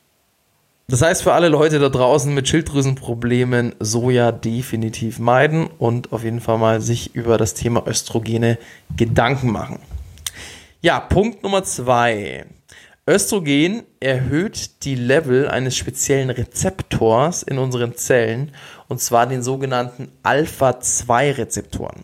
Das 0.94 1.02
heißt 1.02 1.24
für 1.24 1.34
alle 1.34 1.50
Leute 1.50 1.80
da 1.80 1.90
draußen 1.90 2.32
mit 2.32 2.48
Schilddrüsenproblemen 2.48 3.74
Soja 3.80 4.32
definitiv 4.32 5.18
meiden 5.18 5.66
und 5.66 6.14
auf 6.14 6.24
jeden 6.24 6.40
Fall 6.40 6.60
mal 6.60 6.82
sich 6.82 7.16
über 7.16 7.40
das 7.40 7.56
Thema 7.56 7.88
Östrogene 7.88 8.60
Gedanken 8.96 9.52
machen. 9.52 9.80
Ja, 10.82 11.00
Punkt 11.00 11.42
Nummer 11.42 11.64
zwei. 11.64 12.46
Östrogen 13.08 13.82
erhöht 14.00 14.84
die 14.84 14.94
Level 14.94 15.48
eines 15.48 15.76
speziellen 15.76 16.30
Rezeptors 16.30 17.42
in 17.42 17.58
unseren 17.58 17.96
Zellen 17.96 18.52
und 18.88 19.02
zwar 19.02 19.26
den 19.26 19.42
sogenannten 19.42 20.12
Alpha-2-Rezeptoren. 20.22 22.04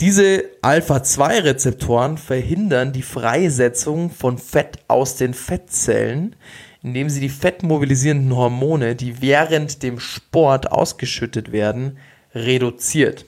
Diese 0.00 0.44
Alpha-2-Rezeptoren 0.62 2.16
verhindern 2.16 2.92
die 2.92 3.02
Freisetzung 3.02 4.10
von 4.10 4.38
Fett 4.38 4.78
aus 4.86 5.16
den 5.16 5.34
Fettzellen, 5.34 6.36
indem 6.82 7.08
sie 7.08 7.20
die 7.20 7.28
fettmobilisierenden 7.28 8.36
Hormone, 8.36 8.96
die 8.96 9.22
während 9.22 9.82
dem 9.82 10.00
Sport 10.00 10.72
ausgeschüttet 10.72 11.52
werden, 11.52 11.98
reduziert. 12.34 13.24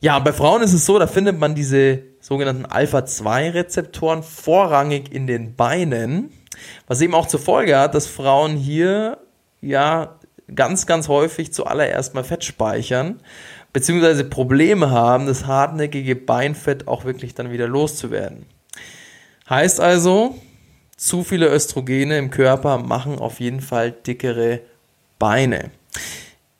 Ja, 0.00 0.18
bei 0.18 0.32
Frauen 0.32 0.62
ist 0.62 0.72
es 0.72 0.84
so, 0.84 0.98
da 0.98 1.06
findet 1.06 1.38
man 1.38 1.54
diese 1.54 2.02
sogenannten 2.20 2.66
Alpha-2-Rezeptoren 2.66 4.22
vorrangig 4.22 5.12
in 5.12 5.26
den 5.26 5.54
Beinen, 5.54 6.32
was 6.86 7.00
eben 7.00 7.14
auch 7.14 7.26
zur 7.26 7.40
Folge 7.40 7.78
hat, 7.78 7.94
dass 7.94 8.06
Frauen 8.06 8.56
hier 8.56 9.18
ja 9.60 10.18
ganz, 10.54 10.86
ganz 10.86 11.08
häufig 11.08 11.52
zuallererst 11.52 12.14
mal 12.14 12.24
Fett 12.24 12.44
speichern, 12.44 13.20
beziehungsweise 13.72 14.24
Probleme 14.24 14.90
haben, 14.90 15.26
das 15.26 15.46
hartnäckige 15.46 16.16
Beinfett 16.16 16.88
auch 16.88 17.04
wirklich 17.04 17.34
dann 17.34 17.52
wieder 17.52 17.68
loszuwerden. 17.68 18.46
Heißt 19.48 19.80
also, 19.80 20.36
zu 21.02 21.24
viele 21.24 21.48
Östrogene 21.48 22.16
im 22.16 22.30
Körper 22.30 22.78
machen 22.78 23.18
auf 23.18 23.40
jeden 23.40 23.60
Fall 23.60 23.90
dickere 23.90 24.60
Beine. 25.18 25.72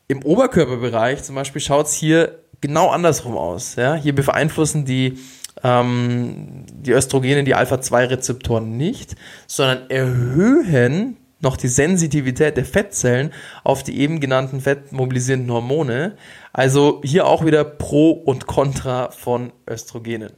Im 0.08 0.24
Oberkörperbereich 0.24 1.22
zum 1.22 1.36
Beispiel 1.36 1.60
schaut 1.60 1.86
es 1.86 1.94
hier 1.94 2.40
genau 2.60 2.88
andersrum 2.88 3.36
aus. 3.36 3.76
Ja? 3.76 3.94
Hier 3.94 4.12
beeinflussen 4.16 4.84
die, 4.84 5.20
ähm, 5.62 6.64
die 6.72 6.90
Östrogene 6.90 7.44
die 7.44 7.54
Alpha-2-Rezeptoren 7.54 8.76
nicht, 8.76 9.14
sondern 9.46 9.88
erhöhen 9.88 11.18
noch 11.38 11.56
die 11.56 11.68
Sensitivität 11.68 12.56
der 12.56 12.64
Fettzellen 12.64 13.32
auf 13.62 13.84
die 13.84 14.00
eben 14.00 14.18
genannten 14.18 14.60
fettmobilisierenden 14.60 15.52
Hormone. 15.52 16.16
Also 16.52 17.00
hier 17.04 17.26
auch 17.26 17.44
wieder 17.44 17.62
Pro 17.62 18.10
und 18.10 18.48
Contra 18.48 19.12
von 19.12 19.52
Östrogenen. 19.70 20.32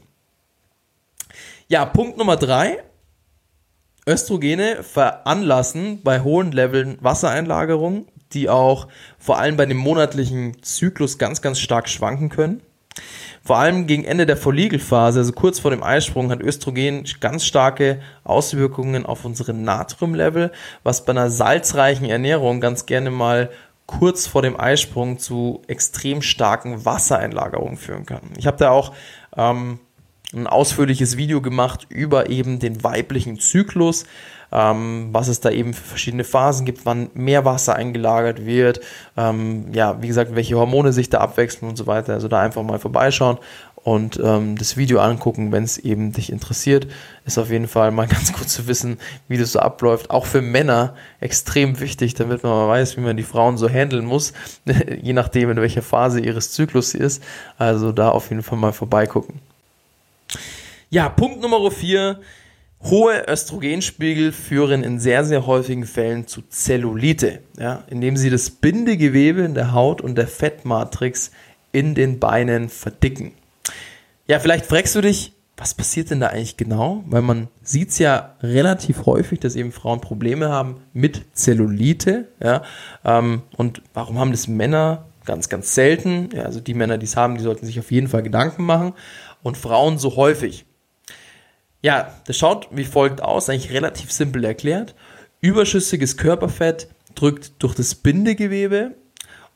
Ja, 1.68 1.86
Punkt 1.86 2.18
Nummer 2.18 2.36
drei 2.36 2.82
Östrogene 4.06 4.82
veranlassen 4.82 6.02
bei 6.02 6.20
hohen 6.20 6.52
Leveln 6.52 6.98
Wassereinlagerung, 7.00 8.06
die 8.32 8.48
auch 8.50 8.88
vor 9.18 9.38
allem 9.38 9.56
bei 9.56 9.66
dem 9.66 9.78
monatlichen 9.78 10.62
Zyklus 10.62 11.18
ganz, 11.18 11.40
ganz 11.40 11.58
stark 11.58 11.88
schwanken 11.88 12.28
können. 12.28 12.60
Vor 13.42 13.58
allem 13.58 13.86
gegen 13.86 14.04
Ende 14.04 14.24
der 14.24 14.36
Follikelphase, 14.36 15.18
also 15.20 15.32
kurz 15.32 15.58
vor 15.58 15.70
dem 15.70 15.82
Eisprung, 15.82 16.30
hat 16.30 16.40
Östrogen 16.40 17.04
ganz 17.20 17.44
starke 17.44 18.00
Auswirkungen 18.24 19.04
auf 19.04 19.24
unsere 19.24 19.52
Natriumlevel, 19.52 20.52
was 20.82 21.04
bei 21.04 21.10
einer 21.10 21.30
salzreichen 21.30 22.06
Ernährung 22.06 22.60
ganz 22.60 22.86
gerne 22.86 23.10
mal 23.10 23.50
kurz 23.86 24.26
vor 24.26 24.42
dem 24.42 24.58
Eisprung 24.58 25.18
zu 25.18 25.62
extrem 25.66 26.22
starken 26.22 26.84
Wassereinlagerungen 26.84 27.76
führen 27.76 28.06
kann. 28.06 28.32
Ich 28.38 28.46
habe 28.46 28.56
da 28.56 28.70
auch 28.70 28.94
ähm, 29.36 29.78
ein 30.34 30.46
ausführliches 30.46 31.16
Video 31.16 31.40
gemacht 31.40 31.86
über 31.88 32.30
eben 32.30 32.58
den 32.58 32.82
weiblichen 32.84 33.38
Zyklus, 33.38 34.04
ähm, 34.52 35.08
was 35.12 35.28
es 35.28 35.40
da 35.40 35.50
eben 35.50 35.74
für 35.74 35.82
verschiedene 35.82 36.24
Phasen 36.24 36.64
gibt, 36.64 36.86
wann 36.86 37.10
mehr 37.14 37.44
Wasser 37.44 37.74
eingelagert 37.74 38.46
wird, 38.46 38.80
ähm, 39.16 39.66
ja, 39.72 40.00
wie 40.00 40.08
gesagt, 40.08 40.34
welche 40.34 40.56
Hormone 40.56 40.92
sich 40.92 41.10
da 41.10 41.18
abwechseln 41.18 41.68
und 41.68 41.76
so 41.76 41.86
weiter. 41.86 42.14
Also 42.14 42.28
da 42.28 42.40
einfach 42.40 42.62
mal 42.62 42.78
vorbeischauen 42.78 43.38
und 43.84 44.18
ähm, 44.24 44.56
das 44.56 44.78
Video 44.78 44.98
angucken, 45.00 45.52
wenn 45.52 45.62
es 45.62 45.76
eben 45.76 46.12
dich 46.12 46.32
interessiert. 46.32 46.86
Ist 47.26 47.38
auf 47.38 47.50
jeden 47.50 47.68
Fall 47.68 47.90
mal 47.90 48.06
ganz 48.08 48.32
gut 48.32 48.48
zu 48.48 48.66
wissen, 48.66 48.98
wie 49.28 49.36
das 49.36 49.52
so 49.52 49.58
abläuft. 49.58 50.10
Auch 50.10 50.24
für 50.24 50.40
Männer 50.40 50.94
extrem 51.20 51.78
wichtig, 51.80 52.14
damit 52.14 52.42
man 52.42 52.52
mal 52.52 52.68
weiß, 52.68 52.96
wie 52.96 53.02
man 53.02 53.16
die 53.16 53.22
Frauen 53.22 53.58
so 53.58 53.68
handeln 53.68 54.06
muss, 54.06 54.32
je 55.02 55.12
nachdem, 55.12 55.50
in 55.50 55.58
welcher 55.58 55.82
Phase 55.82 56.20
ihres 56.20 56.52
Zyklus 56.52 56.90
sie 56.90 56.98
ist. 56.98 57.22
Also 57.58 57.92
da 57.92 58.08
auf 58.08 58.30
jeden 58.30 58.42
Fall 58.42 58.58
mal 58.58 58.72
vorbeigucken. 58.72 59.40
Ja, 60.90 61.08
Punkt 61.08 61.40
Nummer 61.40 61.70
vier. 61.70 62.20
Hohe 62.84 63.24
Östrogenspiegel 63.28 64.30
führen 64.30 64.84
in 64.84 65.00
sehr, 65.00 65.24
sehr 65.24 65.46
häufigen 65.46 65.86
Fällen 65.86 66.26
zu 66.26 66.42
Zellulite, 66.42 67.40
ja, 67.58 67.82
indem 67.88 68.18
sie 68.18 68.28
das 68.28 68.50
Bindegewebe 68.50 69.40
in 69.40 69.54
der 69.54 69.72
Haut 69.72 70.02
und 70.02 70.16
der 70.16 70.28
Fettmatrix 70.28 71.30
in 71.72 71.94
den 71.94 72.20
Beinen 72.20 72.68
verdicken. 72.68 73.32
Ja, 74.26 74.38
vielleicht 74.38 74.66
fragst 74.66 74.94
du 74.94 75.00
dich, 75.00 75.32
was 75.56 75.72
passiert 75.72 76.10
denn 76.10 76.20
da 76.20 76.26
eigentlich 76.26 76.58
genau? 76.58 77.04
Weil 77.06 77.22
man 77.22 77.48
sieht 77.62 77.90
es 77.90 77.98
ja 77.98 78.36
relativ 78.42 79.06
häufig, 79.06 79.40
dass 79.40 79.56
eben 79.56 79.72
Frauen 79.72 80.00
Probleme 80.00 80.50
haben 80.50 80.76
mit 80.92 81.22
Zellulite. 81.32 82.28
Ja? 82.42 82.64
Ähm, 83.04 83.42
und 83.56 83.80
warum 83.94 84.18
haben 84.18 84.32
das 84.32 84.46
Männer 84.46 85.06
ganz, 85.24 85.48
ganz 85.48 85.74
selten? 85.74 86.28
Ja, 86.34 86.42
also 86.42 86.60
die 86.60 86.74
Männer, 86.74 86.98
die 86.98 87.06
es 87.06 87.16
haben, 87.16 87.36
die 87.36 87.44
sollten 87.44 87.64
sich 87.64 87.78
auf 87.78 87.90
jeden 87.90 88.08
Fall 88.08 88.22
Gedanken 88.22 88.64
machen 88.64 88.92
und 89.44 89.56
Frauen 89.56 89.98
so 89.98 90.16
häufig? 90.16 90.66
Ja, 91.82 92.12
das 92.26 92.36
schaut 92.36 92.66
wie 92.72 92.84
folgt 92.84 93.22
aus, 93.22 93.48
eigentlich 93.48 93.72
relativ 93.72 94.10
simpel 94.10 94.42
erklärt. 94.42 94.96
Überschüssiges 95.40 96.16
Körperfett 96.16 96.88
drückt 97.14 97.52
durch 97.62 97.76
das 97.76 97.94
Bindegewebe 97.94 98.96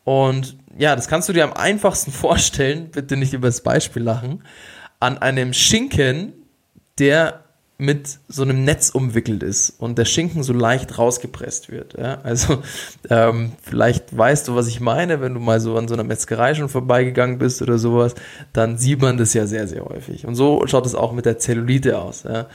und 0.04 0.56
ja, 0.78 0.94
das 0.94 1.08
kannst 1.08 1.28
du 1.28 1.32
dir 1.32 1.44
am 1.44 1.54
einfachsten 1.54 2.12
vorstellen, 2.12 2.90
bitte 2.90 3.16
nicht 3.16 3.32
über 3.32 3.48
das 3.48 3.62
Beispiel 3.62 4.02
lachen, 4.02 4.44
an 5.00 5.18
einem 5.18 5.52
Schinken, 5.52 6.34
der 6.98 7.44
mit 7.80 8.18
so 8.26 8.42
einem 8.42 8.64
Netz 8.64 8.90
umwickelt 8.90 9.44
ist 9.44 9.70
und 9.78 9.98
der 9.98 10.04
Schinken 10.04 10.42
so 10.42 10.52
leicht 10.52 10.98
rausgepresst 10.98 11.70
wird. 11.70 11.96
Ja? 11.96 12.20
Also 12.24 12.60
ähm, 13.08 13.52
vielleicht 13.62 14.16
weißt 14.16 14.48
du, 14.48 14.56
was 14.56 14.66
ich 14.66 14.80
meine, 14.80 15.20
wenn 15.20 15.34
du 15.34 15.40
mal 15.40 15.60
so 15.60 15.76
an 15.76 15.86
so 15.86 15.94
einer 15.94 16.02
Metzgerei 16.02 16.54
schon 16.56 16.68
vorbeigegangen 16.68 17.38
bist 17.38 17.62
oder 17.62 17.78
sowas, 17.78 18.16
dann 18.52 18.78
sieht 18.78 19.00
man 19.00 19.16
das 19.16 19.32
ja 19.32 19.46
sehr, 19.46 19.68
sehr 19.68 19.84
häufig. 19.84 20.26
Und 20.26 20.34
so 20.34 20.66
schaut 20.66 20.86
es 20.86 20.96
auch 20.96 21.12
mit 21.12 21.24
der 21.24 21.38
Zellulite 21.38 21.98
aus. 22.00 22.24
Ja? 22.24 22.48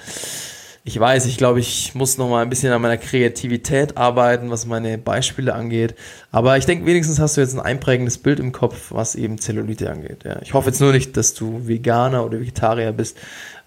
Ich 0.83 0.99
weiß, 0.99 1.25
ich 1.27 1.37
glaube, 1.37 1.61
ich 1.61 1.95
muss 1.95 2.17
noch 2.17 2.27
mal 2.27 2.41
ein 2.41 2.49
bisschen 2.49 2.73
an 2.73 2.81
meiner 2.81 2.97
Kreativität 2.97 3.95
arbeiten, 3.95 4.49
was 4.49 4.65
meine 4.65 4.97
Beispiele 4.97 5.53
angeht. 5.53 5.95
Aber 6.29 6.57
ich 6.57 6.65
denke, 6.65 6.85
wenigstens 6.85 7.21
hast 7.21 7.37
du 7.37 7.41
jetzt 7.41 7.53
ein 7.53 7.61
einprägendes 7.61 8.17
Bild 8.17 8.41
im 8.41 8.51
Kopf, 8.51 8.91
was 8.91 9.15
eben 9.15 9.37
Zellulite 9.37 9.89
angeht. 9.89 10.25
Ja. 10.25 10.41
Ich 10.41 10.53
hoffe 10.53 10.71
jetzt 10.71 10.81
nur 10.81 10.91
nicht, 10.91 11.15
dass 11.15 11.33
du 11.33 11.65
Veganer 11.65 12.25
oder 12.25 12.41
Vegetarier 12.41 12.91
bist 12.91 13.17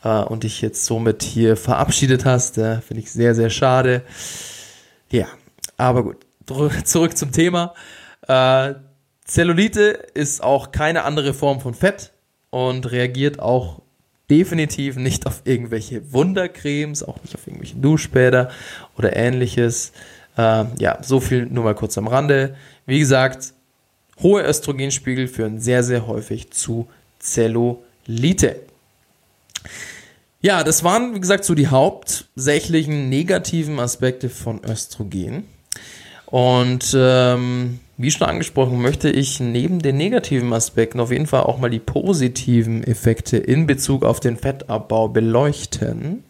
äh, 0.06 0.22
und 0.24 0.44
dich 0.44 0.60
jetzt 0.60 0.84
somit 0.84 1.22
hier 1.22 1.56
verabschiedet 1.56 2.24
hast. 2.24 2.56
Ja. 2.56 2.80
Finde 2.80 3.02
ich 3.02 3.10
sehr, 3.10 3.34
sehr 3.34 3.50
schade. 3.50 4.02
Ja, 5.10 5.26
aber 5.76 6.04
gut. 6.04 6.18
Zurück 6.84 7.16
zum 7.16 7.32
Thema. 7.32 7.74
Äh, 8.28 8.74
Zellulite 9.24 9.98
ist 10.14 10.42
auch 10.42 10.70
keine 10.70 11.02
andere 11.02 11.34
Form 11.34 11.60
von 11.60 11.74
Fett 11.74 12.12
und 12.50 12.90
reagiert 12.92 13.40
auch 13.40 13.82
definitiv 14.30 14.96
nicht 14.96 15.26
auf 15.26 15.42
irgendwelche 15.44 16.12
Wundercremes, 16.12 17.02
auch 17.02 17.20
nicht 17.22 17.34
auf 17.34 17.44
irgendwelche 17.46 17.76
Duschbäder 17.76 18.50
oder 18.96 19.16
ähnliches. 19.16 19.92
Äh, 20.38 20.66
ja, 20.78 20.98
so 21.02 21.18
viel 21.18 21.46
nur 21.46 21.64
mal 21.64 21.74
kurz 21.74 21.98
am 21.98 22.06
Rande. 22.06 22.56
Wie 22.86 23.00
gesagt, 23.00 23.52
hohe 24.22 24.42
Östrogenspiegel 24.42 25.26
führen 25.26 25.58
sehr, 25.58 25.82
sehr 25.82 26.06
häufig 26.06 26.52
zu 26.52 26.88
Zellulite. 27.18 28.60
Ja, 30.46 30.62
das 30.62 30.84
waren, 30.84 31.12
wie 31.12 31.18
gesagt, 31.18 31.44
so 31.44 31.56
die 31.56 31.66
hauptsächlichen 31.66 33.08
negativen 33.08 33.80
Aspekte 33.80 34.28
von 34.28 34.60
Östrogen. 34.64 35.42
Und 36.26 36.94
ähm, 36.96 37.80
wie 37.96 38.12
schon 38.12 38.28
angesprochen, 38.28 38.80
möchte 38.80 39.10
ich 39.10 39.40
neben 39.40 39.80
den 39.80 39.96
negativen 39.96 40.52
Aspekten 40.52 41.00
auf 41.00 41.10
jeden 41.10 41.26
Fall 41.26 41.42
auch 41.42 41.58
mal 41.58 41.68
die 41.68 41.80
positiven 41.80 42.84
Effekte 42.84 43.38
in 43.38 43.66
Bezug 43.66 44.04
auf 44.04 44.20
den 44.20 44.36
Fettabbau 44.36 45.08
beleuchten. 45.08 46.22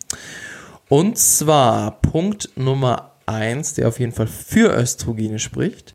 Und 0.89 1.19
zwar 1.19 2.01
Punkt 2.01 2.49
Nummer 2.57 3.11
eins, 3.27 3.75
der 3.75 3.87
auf 3.87 4.01
jeden 4.01 4.13
Fall 4.13 4.29
für 4.29 4.75
Östrogene 4.75 5.39
spricht. 5.39 5.93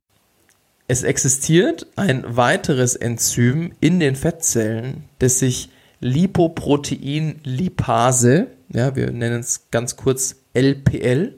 Es 0.87 1.01
existiert 1.01 1.87
ein 1.95 2.23
weiteres 2.27 2.95
Enzym 2.95 3.71
in 3.79 3.99
den 3.99 4.15
Fettzellen, 4.15 5.05
das 5.17 5.39
sich 5.39 5.70
Lipoprotein-Lipase, 6.01 8.47
ja, 8.73 8.95
wir 8.95 9.11
nennen 9.11 9.39
es 9.39 9.67
ganz 9.71 9.95
kurz 9.95 10.35
LPL, 10.53 11.37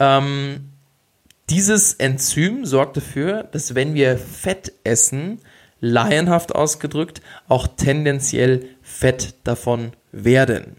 ähm, 0.00 0.70
dieses 1.50 1.94
Enzym 1.94 2.66
sorgt 2.66 2.98
dafür, 2.98 3.44
dass 3.44 3.74
wenn 3.74 3.94
wir 3.94 4.18
Fett 4.18 4.72
essen, 4.84 5.40
laienhaft 5.80 6.54
ausgedrückt, 6.54 7.22
auch 7.48 7.66
tendenziell 7.66 8.66
Fett 8.82 9.34
davon 9.44 9.92
werden. 10.12 10.76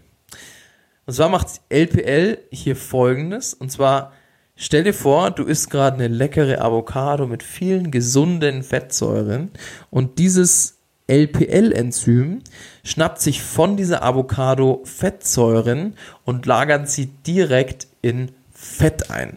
Und 1.06 1.14
zwar 1.14 1.28
macht 1.28 1.60
LPL 1.70 2.38
hier 2.52 2.76
folgendes, 2.76 3.54
und 3.54 3.72
zwar 3.72 4.12
stell 4.54 4.84
dir 4.84 4.94
vor, 4.94 5.30
du 5.30 5.44
isst 5.44 5.70
gerade 5.70 5.96
eine 5.96 6.08
leckere 6.08 6.60
Avocado 6.60 7.26
mit 7.26 7.42
vielen 7.42 7.90
gesunden 7.90 8.62
Fettsäuren 8.62 9.50
und 9.90 10.18
dieses 10.18 10.79
LPL-Enzym 11.10 12.40
schnappt 12.84 13.20
sich 13.20 13.42
von 13.42 13.76
dieser 13.76 14.02
Avocado 14.02 14.82
Fettsäuren 14.84 15.94
und 16.24 16.46
lagert 16.46 16.88
sie 16.88 17.06
direkt 17.26 17.88
in 18.00 18.30
Fett 18.54 19.10
ein. 19.10 19.36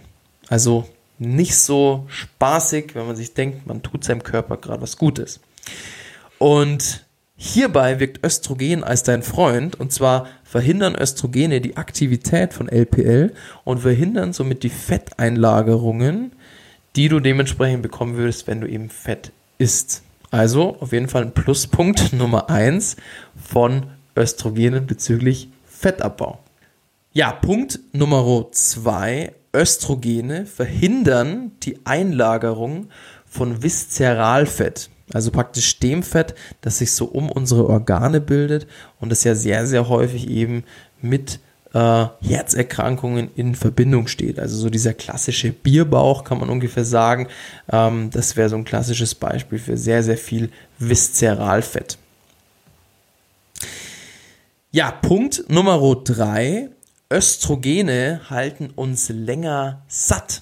Also 0.50 0.88
nicht 1.18 1.58
so 1.58 2.06
spaßig, 2.08 2.96
wenn 2.96 3.08
man 3.08 3.16
sich 3.16 3.34
denkt, 3.34 3.66
man 3.66 3.82
tut 3.82 4.04
seinem 4.04 4.24
Körper 4.24 4.58
gerade 4.58 4.82
was 4.82 4.98
Gutes. 4.98 5.40
Und 6.38 7.06
hierbei 7.36 8.00
wirkt 8.00 8.24
Östrogen 8.24 8.84
als 8.84 9.04
dein 9.04 9.24
Freund 9.24 9.80
und 9.80 9.92
zwar 9.92 10.28
verhindern 10.44 10.96
Östrogene 10.96 11.62
die 11.62 11.78
Aktivität 11.78 12.54
von 12.54 12.70
LPL 12.70 13.34
und 13.64 13.80
verhindern 13.80 14.34
somit 14.34 14.62
die 14.64 14.70
Fetteinlagerungen, 14.70 16.34
die 16.96 17.10
du 17.10 17.20
dementsprechend 17.20 17.82
bekommen 17.82 18.18
würdest, 18.18 18.46
wenn 18.46 18.62
du 18.62 18.68
eben 18.68 18.90
Fett 18.90 19.32
isst. 19.58 20.03
Also 20.34 20.78
auf 20.80 20.94
jeden 20.94 21.10
Fall 21.10 21.22
ein 21.22 21.34
Pluspunkt 21.36 22.12
Nummer 22.12 22.50
eins 22.50 22.96
von 23.36 23.92
Östrogenen 24.18 24.88
bezüglich 24.88 25.50
Fettabbau. 25.64 26.40
Ja, 27.12 27.32
Punkt 27.32 27.80
Nummer 27.92 28.48
zwei 28.50 29.36
Östrogene 29.56 30.48
verhindern 30.48 31.52
die 31.62 31.86
Einlagerung 31.86 32.88
von 33.28 33.62
Viszeralfett, 33.62 34.90
also 35.14 35.30
praktisch 35.30 35.78
dem 35.78 36.02
Fett, 36.02 36.34
das 36.62 36.80
sich 36.80 36.94
so 36.94 37.06
um 37.06 37.30
unsere 37.30 37.68
Organe 37.68 38.20
bildet 38.20 38.66
und 39.00 39.12
das 39.12 39.24
ja 39.24 39.36
sehr, 39.36 39.68
sehr 39.68 39.88
häufig 39.88 40.28
eben 40.28 40.64
mit 41.00 41.42
äh, 41.74 42.06
Herzerkrankungen 42.22 43.30
in 43.36 43.56
Verbindung 43.56 44.08
steht. 44.08 44.40
Also 44.40 44.58
so 44.58 44.70
dieser 44.70 44.94
klassische 44.94 45.52
Bierbauch 45.52 46.24
kann 46.24 46.40
man 46.40 46.50
ungefähr 46.50 46.86
sagen. 46.86 47.28
Ähm, 47.72 48.10
das 48.12 48.36
wäre 48.36 48.50
so 48.50 48.56
ein 48.56 48.64
klassisches 48.64 49.16
Beispiel 49.16 49.60
für 49.60 49.78
sehr, 49.78 50.04
sehr 50.04 50.18
viel 50.18 50.50
Viszeralfett. 50.80 51.98
Ja, 54.72 54.92
Punkt 54.92 55.46
Nummer 55.50 55.80
drei 56.04 56.70
Östrogene 57.12 58.22
halten 58.30 58.72
uns 58.76 59.10
länger 59.10 59.84
satt. 59.88 60.42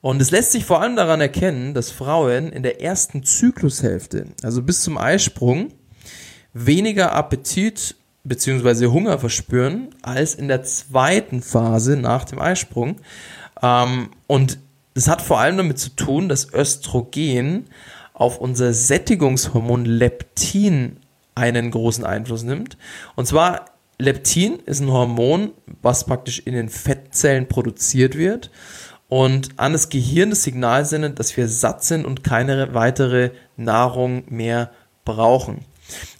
Und 0.00 0.20
es 0.20 0.30
lässt 0.30 0.52
sich 0.52 0.64
vor 0.66 0.82
allem 0.82 0.96
daran 0.96 1.20
erkennen, 1.20 1.72
dass 1.72 1.90
Frauen 1.90 2.52
in 2.52 2.62
der 2.62 2.82
ersten 2.82 3.22
Zyklushälfte, 3.22 4.26
also 4.42 4.62
bis 4.62 4.82
zum 4.82 4.98
Eisprung, 4.98 5.72
weniger 6.52 7.12
Appetit 7.12 7.96
bzw. 8.24 8.86
Hunger 8.86 9.18
verspüren 9.18 9.88
als 10.02 10.34
in 10.34 10.48
der 10.48 10.62
zweiten 10.62 11.42
Phase 11.42 11.96
nach 11.96 12.24
dem 12.24 12.40
Eisprung. 12.40 12.96
Ähm, 13.62 14.10
und 14.26 14.58
das 14.94 15.08
hat 15.08 15.22
vor 15.22 15.40
allem 15.40 15.56
damit 15.56 15.78
zu 15.78 15.90
tun, 15.90 16.28
dass 16.28 16.52
Östrogen 16.52 17.66
auf 18.12 18.38
unser 18.38 18.72
Sättigungshormon 18.72 19.84
Leptin 19.84 20.98
einen 21.34 21.70
großen 21.70 22.04
Einfluss 22.04 22.44
nimmt. 22.44 22.76
Und 23.16 23.26
zwar 23.26 23.66
Leptin 23.98 24.60
ist 24.66 24.80
ein 24.80 24.90
Hormon, 24.90 25.52
was 25.82 26.04
praktisch 26.04 26.40
in 26.40 26.54
den 26.54 26.68
Fettzellen 26.68 27.48
produziert 27.48 28.16
wird 28.16 28.50
und 29.08 29.50
an 29.56 29.72
das 29.72 29.88
Gehirn 29.88 30.30
das 30.30 30.42
Signal 30.42 30.84
sendet, 30.84 31.18
dass 31.18 31.36
wir 31.36 31.48
satt 31.48 31.84
sind 31.84 32.04
und 32.04 32.24
keine 32.24 32.74
weitere 32.74 33.30
Nahrung 33.56 34.24
mehr 34.28 34.70
brauchen. 35.04 35.64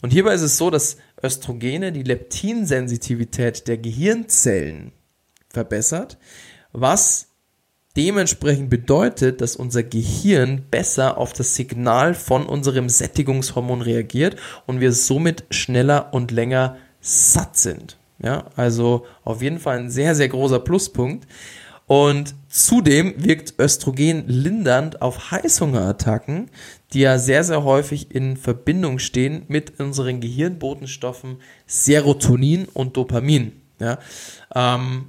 Und 0.01 0.11
hierbei 0.11 0.33
ist 0.33 0.41
es 0.41 0.57
so, 0.57 0.69
dass 0.69 0.97
Östrogene 1.23 1.91
die 1.91 2.03
Leptinsensitivität 2.03 3.67
der 3.67 3.77
Gehirnzellen 3.77 4.91
verbessert, 5.49 6.17
was 6.73 7.29
dementsprechend 7.95 8.69
bedeutet, 8.69 9.41
dass 9.41 9.55
unser 9.55 9.83
Gehirn 9.83 10.65
besser 10.69 11.17
auf 11.17 11.33
das 11.33 11.55
Signal 11.55 12.13
von 12.13 12.45
unserem 12.45 12.89
Sättigungshormon 12.89 13.81
reagiert 13.81 14.35
und 14.65 14.81
wir 14.81 14.91
somit 14.91 15.45
schneller 15.49 16.13
und 16.13 16.31
länger 16.31 16.77
satt 16.99 17.57
sind. 17.57 17.97
Ja, 18.19 18.45
also 18.55 19.05
auf 19.23 19.41
jeden 19.41 19.59
Fall 19.59 19.77
ein 19.77 19.89
sehr, 19.89 20.15
sehr 20.15 20.29
großer 20.29 20.59
Pluspunkt. 20.59 21.27
Und 21.87 22.33
zudem 22.49 23.13
wirkt 23.17 23.59
Östrogen 23.59 24.23
lindernd 24.27 25.01
auf 25.01 25.31
Heißhungerattacken, 25.31 26.49
die 26.93 27.01
ja 27.01 27.19
sehr, 27.19 27.43
sehr 27.43 27.63
häufig 27.63 28.13
in 28.13 28.37
Verbindung 28.37 28.97
stehen 28.97 29.43
mit 29.47 29.79
unseren 29.79 30.19
Gehirnbotenstoffen 30.19 31.37
Serotonin 31.67 32.65
und 32.73 32.97
Dopamin. 32.97 33.51
Ja, 33.79 33.99
ähm, 34.55 35.07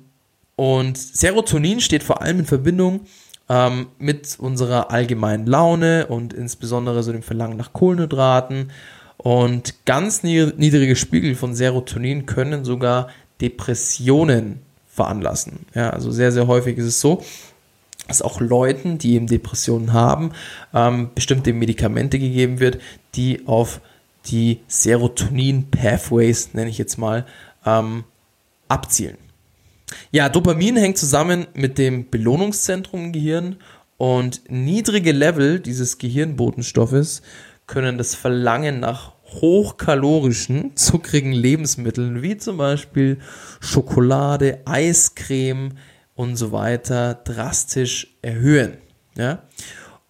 und 0.57 0.99
Serotonin 0.99 1.81
steht 1.81 2.03
vor 2.03 2.21
allem 2.21 2.41
in 2.41 2.47
Verbindung 2.47 3.03
ähm, 3.49 3.89
mit 3.99 4.39
unserer 4.39 4.91
allgemeinen 4.91 5.47
Laune 5.47 6.07
und 6.09 6.33
insbesondere 6.33 7.03
so 7.03 7.13
dem 7.13 7.23
Verlangen 7.23 7.57
nach 7.57 7.73
Kohlenhydraten 7.73 8.73
und 9.19 9.87
ganz 9.87 10.23
niedrige 10.23 10.97
Spiegel 10.97 11.35
von 11.35 11.55
Serotonin 11.55 12.27
können 12.27 12.65
sogar 12.65 13.09
Depressionen 13.41 14.66
veranlassen. 14.97 15.67
Ja, 15.75 15.91
also 15.91 16.11
sehr, 16.11 16.33
sehr 16.33 16.47
häufig 16.47 16.79
ist 16.79 16.87
es 16.87 17.01
so, 17.01 17.23
dass 18.09 18.23
auch 18.23 18.41
Leuten, 18.41 18.99
die 18.99 19.15
eben 19.15 19.27
Depressionen 19.27 19.93
haben, 19.93 20.33
ähm, 20.75 21.11
bestimmte 21.15 21.53
Medikamente 21.53 22.19
gegeben 22.19 22.59
wird, 22.61 22.79
die 23.15 23.47
auf 23.47 23.81
die 24.27 24.61
Serotonin-Pathways, 24.69 26.55
nenne 26.55 26.71
ich 26.71 26.79
jetzt 26.79 26.97
mal, 26.97 27.27
ähm, 27.65 28.05
abzielen. 28.69 29.19
Ja, 30.11 30.29
Dopamin 30.29 30.77
hängt 30.77 30.99
zusammen 30.99 31.47
mit 31.55 31.79
dem 31.79 32.11
Belohnungszentrum 32.11 33.05
im 33.05 33.13
Gehirn 33.13 33.57
und 33.99 34.43
niedrige 34.49 35.13
Level 35.13 35.61
dieses 35.61 35.99
Gehirnbotenstoffes 35.99 37.23
können 37.67 37.99
das 37.99 38.15
Verlangen 38.15 38.81
nach 38.81 39.13
hochkalorischen, 39.27 40.77
zuckrigen 40.77 41.33
Lebensmitteln, 41.33 42.23
wie 42.23 42.37
zum 42.37 42.57
Beispiel 42.57 43.19
Schokolade, 43.61 44.61
Eiscreme 44.65 45.75
und 46.15 46.37
so 46.37 46.53
weiter, 46.53 47.15
drastisch 47.15 48.17
erhöhen. 48.23 48.79
Ja? 49.17 49.43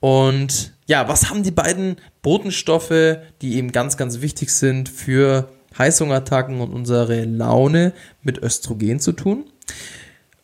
Und 0.00 0.74
ja, 0.87 1.09
was 1.09 1.31
haben 1.31 1.42
die 1.42 1.50
beiden 1.50 1.96
Botenstoffe, 2.22 3.18
die 3.42 3.57
eben 3.57 3.72
ganz, 3.72 3.96
ganz 3.96 4.20
wichtig 4.20 4.50
sind 4.52 4.88
für 4.88 5.48
Heißhungerattacken 5.76 6.61
und 6.61 6.72
unsere 6.72 7.24
Laune 7.24 7.92
mit 8.22 8.38
Östrogen 8.38 9.00
zu 9.00 9.12
tun? 9.12 9.44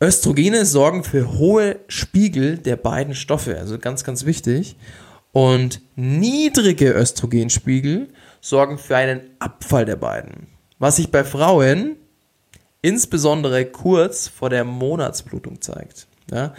Östrogene 0.01 0.65
sorgen 0.65 1.05
für 1.05 1.37
hohe 1.37 1.79
Spiegel 1.87 2.57
der 2.57 2.75
beiden 2.75 3.15
Stoffe, 3.15 3.57
also 3.57 3.79
ganz, 3.79 4.03
ganz 4.03 4.25
wichtig. 4.25 4.75
Und 5.33 5.81
niedrige 5.95 6.91
Östrogenspiegel 6.93 8.07
sorgen 8.39 8.77
für 8.77 8.95
einen 8.95 9.21
Abfall 9.39 9.83
der 9.83 9.95
beiden. 9.97 10.47
Was 10.79 10.95
sich 10.97 11.11
bei 11.11 11.23
Frauen 11.23 11.97
insbesondere 12.81 13.65
kurz 13.65 14.27
vor 14.27 14.49
der 14.49 14.63
Monatsblutung 14.63 15.59
zeigt. 15.59 16.07
Ja? 16.31 16.53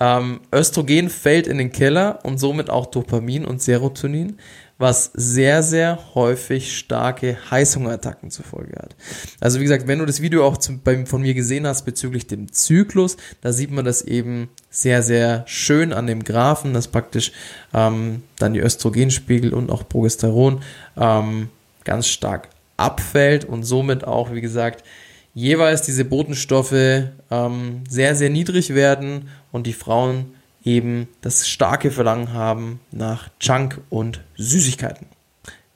Ähm, 0.00 0.40
Östrogen 0.52 1.08
fällt 1.08 1.46
in 1.46 1.58
den 1.58 1.70
Keller 1.70 2.18
und 2.24 2.38
somit 2.38 2.68
auch 2.68 2.86
Dopamin 2.86 3.44
und 3.44 3.62
Serotonin, 3.62 4.38
was 4.78 5.10
sehr, 5.14 5.62
sehr 5.62 5.98
häufig 6.14 6.76
starke 6.76 7.38
Heißhungerattacken 7.50 8.30
zur 8.30 8.44
Folge 8.44 8.76
hat. 8.76 8.94
Also 9.40 9.58
wie 9.58 9.62
gesagt, 9.62 9.86
wenn 9.86 9.98
du 9.98 10.06
das 10.06 10.20
Video 10.20 10.46
auch 10.46 10.58
zum, 10.58 10.80
bei, 10.80 11.06
von 11.06 11.22
mir 11.22 11.32
gesehen 11.32 11.66
hast 11.66 11.84
bezüglich 11.84 12.26
dem 12.26 12.52
Zyklus, 12.52 13.16
da 13.40 13.52
sieht 13.52 13.70
man 13.70 13.86
das 13.86 14.02
eben 14.02 14.50
sehr, 14.68 15.02
sehr 15.02 15.44
schön 15.46 15.94
an 15.94 16.06
dem 16.06 16.24
Graphen, 16.24 16.74
dass 16.74 16.88
praktisch 16.88 17.32
ähm, 17.72 18.22
dann 18.38 18.52
die 18.52 18.60
Östrogenspiegel 18.60 19.54
und 19.54 19.70
auch 19.70 19.88
Progesteron 19.88 20.60
ähm, 20.98 21.48
ganz 21.84 22.08
stark 22.08 22.48
abfällt 22.76 23.46
und 23.46 23.62
somit 23.62 24.04
auch, 24.04 24.32
wie 24.32 24.42
gesagt, 24.42 24.84
jeweils 25.32 25.82
diese 25.82 26.04
Botenstoffe 26.04 26.72
ähm, 26.72 27.84
sehr, 27.88 28.14
sehr 28.14 28.30
niedrig 28.30 28.74
werden 28.74 29.28
und 29.52 29.66
die 29.66 29.72
Frauen 29.72 30.35
eben 30.66 31.08
das 31.22 31.48
starke 31.48 31.90
Verlangen 31.90 32.34
haben 32.34 32.80
nach 32.90 33.30
Junk 33.40 33.80
und 33.88 34.20
Süßigkeiten. 34.36 35.06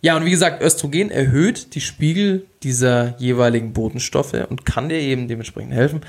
Ja, 0.03 0.17
und 0.17 0.25
wie 0.25 0.31
gesagt, 0.31 0.63
Östrogen 0.63 1.11
erhöht 1.11 1.75
die 1.75 1.81
Spiegel 1.81 2.47
dieser 2.63 3.19
jeweiligen 3.19 3.73
Botenstoffe 3.73 4.37
und 4.49 4.67
kann 4.67 4.89
dir 4.89 4.99
eben 4.99 5.29
dementsprechend 5.29 5.73
helfen, 5.73 6.01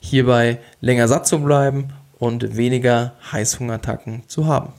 hierbei 0.00 0.58
länger 0.80 1.08
satt 1.08 1.26
zu 1.26 1.38
bleiben 1.40 1.92
und 2.18 2.56
weniger 2.56 3.14
Heißhungerattacken 3.32 4.22
zu 4.26 4.46
haben. 4.46 4.72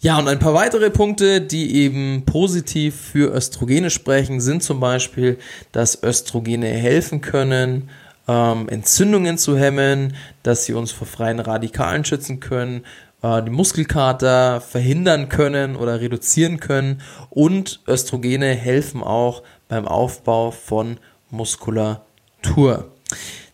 Ja, 0.00 0.18
und 0.18 0.26
ein 0.26 0.40
paar 0.40 0.54
weitere 0.54 0.90
Punkte, 0.90 1.40
die 1.40 1.76
eben 1.76 2.24
positiv 2.26 2.96
für 3.12 3.32
Östrogene 3.32 3.88
sprechen, 3.88 4.40
sind 4.40 4.64
zum 4.64 4.80
Beispiel, 4.80 5.38
dass 5.70 6.02
Östrogene 6.02 6.66
helfen 6.66 7.20
können, 7.20 7.88
ähm, 8.28 8.68
Entzündungen 8.68 9.38
zu 9.38 9.56
hemmen, 9.56 10.14
dass 10.42 10.64
sie 10.64 10.74
uns 10.74 10.92
vor 10.92 11.06
freien 11.06 11.40
Radikalen 11.40 12.04
schützen 12.04 12.40
können, 12.40 12.84
äh, 13.22 13.42
die 13.42 13.50
Muskelkater 13.50 14.60
verhindern 14.60 15.28
können 15.28 15.76
oder 15.76 16.00
reduzieren 16.00 16.60
können 16.60 17.00
und 17.30 17.80
Östrogene 17.88 18.54
helfen 18.54 19.02
auch 19.02 19.42
beim 19.68 19.86
Aufbau 19.86 20.50
von 20.50 20.98
Muskulatur. 21.30 22.90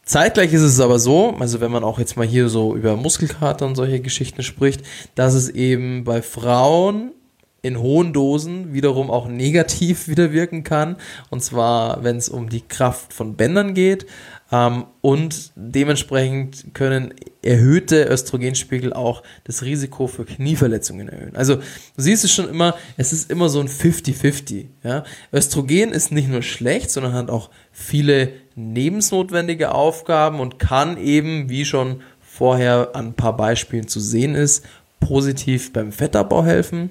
Zeitgleich 0.05 0.55
ist 0.55 0.63
es 0.63 0.81
aber 0.81 0.99
so, 0.99 1.37
also 1.39 1.61
wenn 1.61 1.71
man 1.71 1.85
auch 1.85 1.99
jetzt 1.99 2.17
mal 2.17 2.27
hier 2.27 2.49
so 2.49 2.75
über 2.75 2.97
Muskelkater 2.97 3.67
und 3.67 3.75
solche 3.75 4.01
Geschichten 4.01 4.43
spricht, 4.43 4.83
dass 5.15 5.35
es 5.35 5.51
eben 5.51 6.05
bei 6.05 6.23
Frauen 6.23 7.13
in 7.61 7.79
hohen 7.79 8.13
Dosen 8.13 8.73
wiederum 8.73 9.11
auch 9.11 9.29
negativ 9.29 10.09
wieder 10.09 10.33
wirken 10.33 10.65
kann. 10.65 10.97
Und 11.31 11.43
zwar, 11.43 12.05
wenn 12.05 12.17
es 12.17 12.29
um 12.29 12.49
die 12.49 12.63
Kraft 12.63 13.13
von 13.13 13.35
Bändern 13.35 13.75
geht. 13.75 14.07
Ähm, 14.51 14.87
und 15.03 15.53
dementsprechend 15.57 16.75
können 16.75 17.13
erhöhte 17.43 18.05
Östrogenspiegel 18.05 18.93
auch 18.93 19.23
das 19.45 19.63
Risiko 19.63 20.07
für 20.07 20.25
Knieverletzungen 20.25 21.09
erhöhen. 21.09 21.37
Also 21.37 21.57
du 21.57 21.63
siehst 21.97 22.25
es 22.25 22.33
schon 22.33 22.49
immer, 22.49 22.75
es 22.97 23.13
ist 23.13 23.31
immer 23.31 23.49
so 23.49 23.61
ein 23.61 23.69
50-50. 23.69 24.67
Ja? 24.83 25.05
Östrogen 25.33 25.93
ist 25.93 26.13
nicht 26.13 26.29
nur 26.29 26.43
schlecht, 26.43 26.91
sondern 26.91 27.13
hat 27.13 27.31
auch 27.31 27.51
viele 27.73 28.33
lebensnotwendige 28.57 29.73
Aufgaben 29.73 30.41
und 30.41 30.59
kann 30.59 30.97
eben, 30.97 31.51
wie 31.51 31.65
schon 31.65 32.03
vorher 32.21 32.91
an 32.95 33.09
ein 33.09 33.15
paar 33.15 33.37
Beispielen 33.37 33.89
zu 33.89 34.01
sehen 34.01 34.35
ist, 34.35 34.65
positiv 35.01 35.73
beim 35.73 35.93
Fettabbau 35.93 36.45
helfen. 36.45 36.91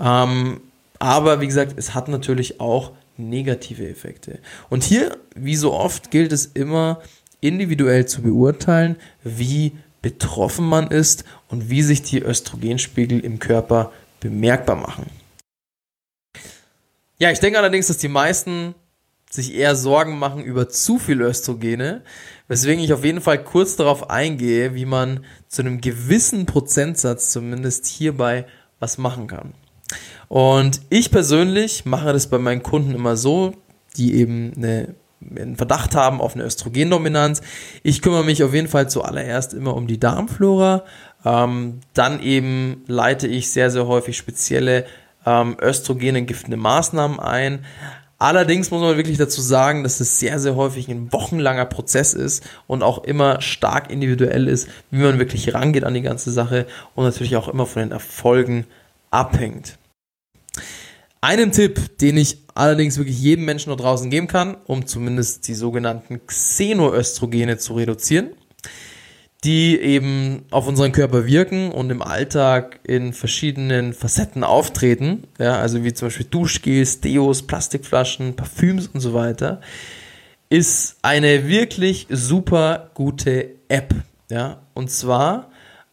Ähm, 0.00 0.60
aber 0.98 1.40
wie 1.40 1.46
gesagt, 1.46 1.74
es 1.76 1.94
hat 1.94 2.08
natürlich 2.08 2.60
auch 2.60 2.92
negative 3.18 3.88
Effekte. 3.88 4.40
Und 4.68 4.84
hier, 4.84 5.18
wie 5.34 5.56
so 5.56 5.72
oft, 5.72 6.10
gilt 6.10 6.32
es 6.32 6.46
immer 6.46 7.00
individuell 7.40 8.06
zu 8.06 8.22
beurteilen, 8.22 8.96
wie 9.22 9.72
betroffen 10.02 10.66
man 10.66 10.88
ist 10.88 11.24
und 11.48 11.70
wie 11.70 11.82
sich 11.82 12.02
die 12.02 12.20
Östrogenspiegel 12.20 13.20
im 13.20 13.38
Körper 13.38 13.92
bemerkbar 14.20 14.76
machen. 14.76 15.06
Ja, 17.18 17.30
ich 17.30 17.40
denke 17.40 17.58
allerdings, 17.58 17.86
dass 17.86 17.98
die 17.98 18.08
meisten 18.08 18.74
sich 19.30 19.54
eher 19.54 19.74
Sorgen 19.74 20.18
machen 20.18 20.44
über 20.44 20.68
zu 20.68 20.98
viel 20.98 21.20
Östrogene, 21.20 22.02
weswegen 22.48 22.82
ich 22.82 22.92
auf 22.92 23.04
jeden 23.04 23.20
Fall 23.20 23.42
kurz 23.42 23.76
darauf 23.76 24.10
eingehe, 24.10 24.74
wie 24.74 24.84
man 24.84 25.24
zu 25.48 25.62
einem 25.62 25.80
gewissen 25.80 26.46
Prozentsatz 26.46 27.30
zumindest 27.30 27.86
hierbei 27.86 28.46
was 28.78 28.98
machen 28.98 29.26
kann. 29.26 29.54
Und 30.28 30.80
ich 30.90 31.10
persönlich 31.10 31.84
mache 31.84 32.12
das 32.12 32.28
bei 32.28 32.38
meinen 32.38 32.62
Kunden 32.62 32.94
immer 32.94 33.16
so, 33.16 33.52
die 33.96 34.14
eben 34.14 34.52
eine, 34.56 34.94
einen 35.36 35.56
Verdacht 35.56 35.94
haben 35.94 36.20
auf 36.20 36.34
eine 36.34 36.44
Östrogendominanz. 36.44 37.42
Ich 37.82 38.02
kümmere 38.02 38.24
mich 38.24 38.42
auf 38.42 38.54
jeden 38.54 38.68
Fall 38.68 38.88
zuallererst 38.88 39.54
immer 39.54 39.74
um 39.76 39.86
die 39.86 40.00
Darmflora. 40.00 40.84
Ähm, 41.24 41.80
dann 41.94 42.20
eben 42.22 42.84
leite 42.86 43.26
ich 43.26 43.50
sehr, 43.50 43.70
sehr 43.70 43.86
häufig 43.86 44.16
spezielle 44.16 44.86
ähm, 45.24 45.56
östrogenentgiftende 45.60 46.56
Maßnahmen 46.56 47.20
ein. 47.20 47.64
Allerdings 48.18 48.70
muss 48.70 48.80
man 48.80 48.96
wirklich 48.96 49.18
dazu 49.18 49.42
sagen, 49.42 49.82
dass 49.82 50.00
es 50.00 50.18
sehr, 50.18 50.38
sehr 50.38 50.56
häufig 50.56 50.88
ein 50.88 51.12
wochenlanger 51.12 51.66
Prozess 51.66 52.14
ist 52.14 52.48
und 52.66 52.82
auch 52.82 53.04
immer 53.04 53.42
stark 53.42 53.90
individuell 53.90 54.48
ist, 54.48 54.68
wie 54.90 55.02
man 55.02 55.18
wirklich 55.18 55.52
rangeht 55.52 55.84
an 55.84 55.92
die 55.92 56.02
ganze 56.02 56.30
Sache 56.30 56.66
und 56.94 57.04
natürlich 57.04 57.36
auch 57.36 57.48
immer 57.48 57.66
von 57.66 57.82
den 57.82 57.92
Erfolgen 57.92 58.66
abhängt. 59.16 59.78
Einen 61.22 61.50
Tipp, 61.50 61.98
den 61.98 62.18
ich 62.18 62.38
allerdings 62.54 62.98
wirklich 62.98 63.20
jedem 63.20 63.46
Menschen 63.46 63.70
da 63.70 63.76
draußen 63.76 64.10
geben 64.10 64.28
kann, 64.28 64.56
um 64.66 64.86
zumindest 64.86 65.48
die 65.48 65.54
sogenannten 65.54 66.24
Xenoöstrogene 66.26 67.56
zu 67.56 67.74
reduzieren, 67.74 68.30
die 69.42 69.80
eben 69.80 70.44
auf 70.50 70.68
unseren 70.68 70.92
Körper 70.92 71.26
wirken 71.26 71.72
und 71.72 71.90
im 71.90 72.02
Alltag 72.02 72.80
in 72.84 73.14
verschiedenen 73.14 73.94
Facetten 73.94 74.44
auftreten, 74.44 75.24
ja, 75.38 75.58
also 75.58 75.82
wie 75.82 75.94
zum 75.94 76.06
Beispiel 76.06 76.26
Duschgels, 76.30 77.00
Deos, 77.00 77.42
Plastikflaschen, 77.42 78.36
Parfüms 78.36 78.88
und 78.88 79.00
so 79.00 79.14
weiter, 79.14 79.60
ist 80.50 80.96
eine 81.02 81.48
wirklich 81.48 82.06
super 82.10 82.90
gute 82.94 83.50
App, 83.68 83.94
ja, 84.30 84.60
und 84.74 84.90
zwar 84.90 85.50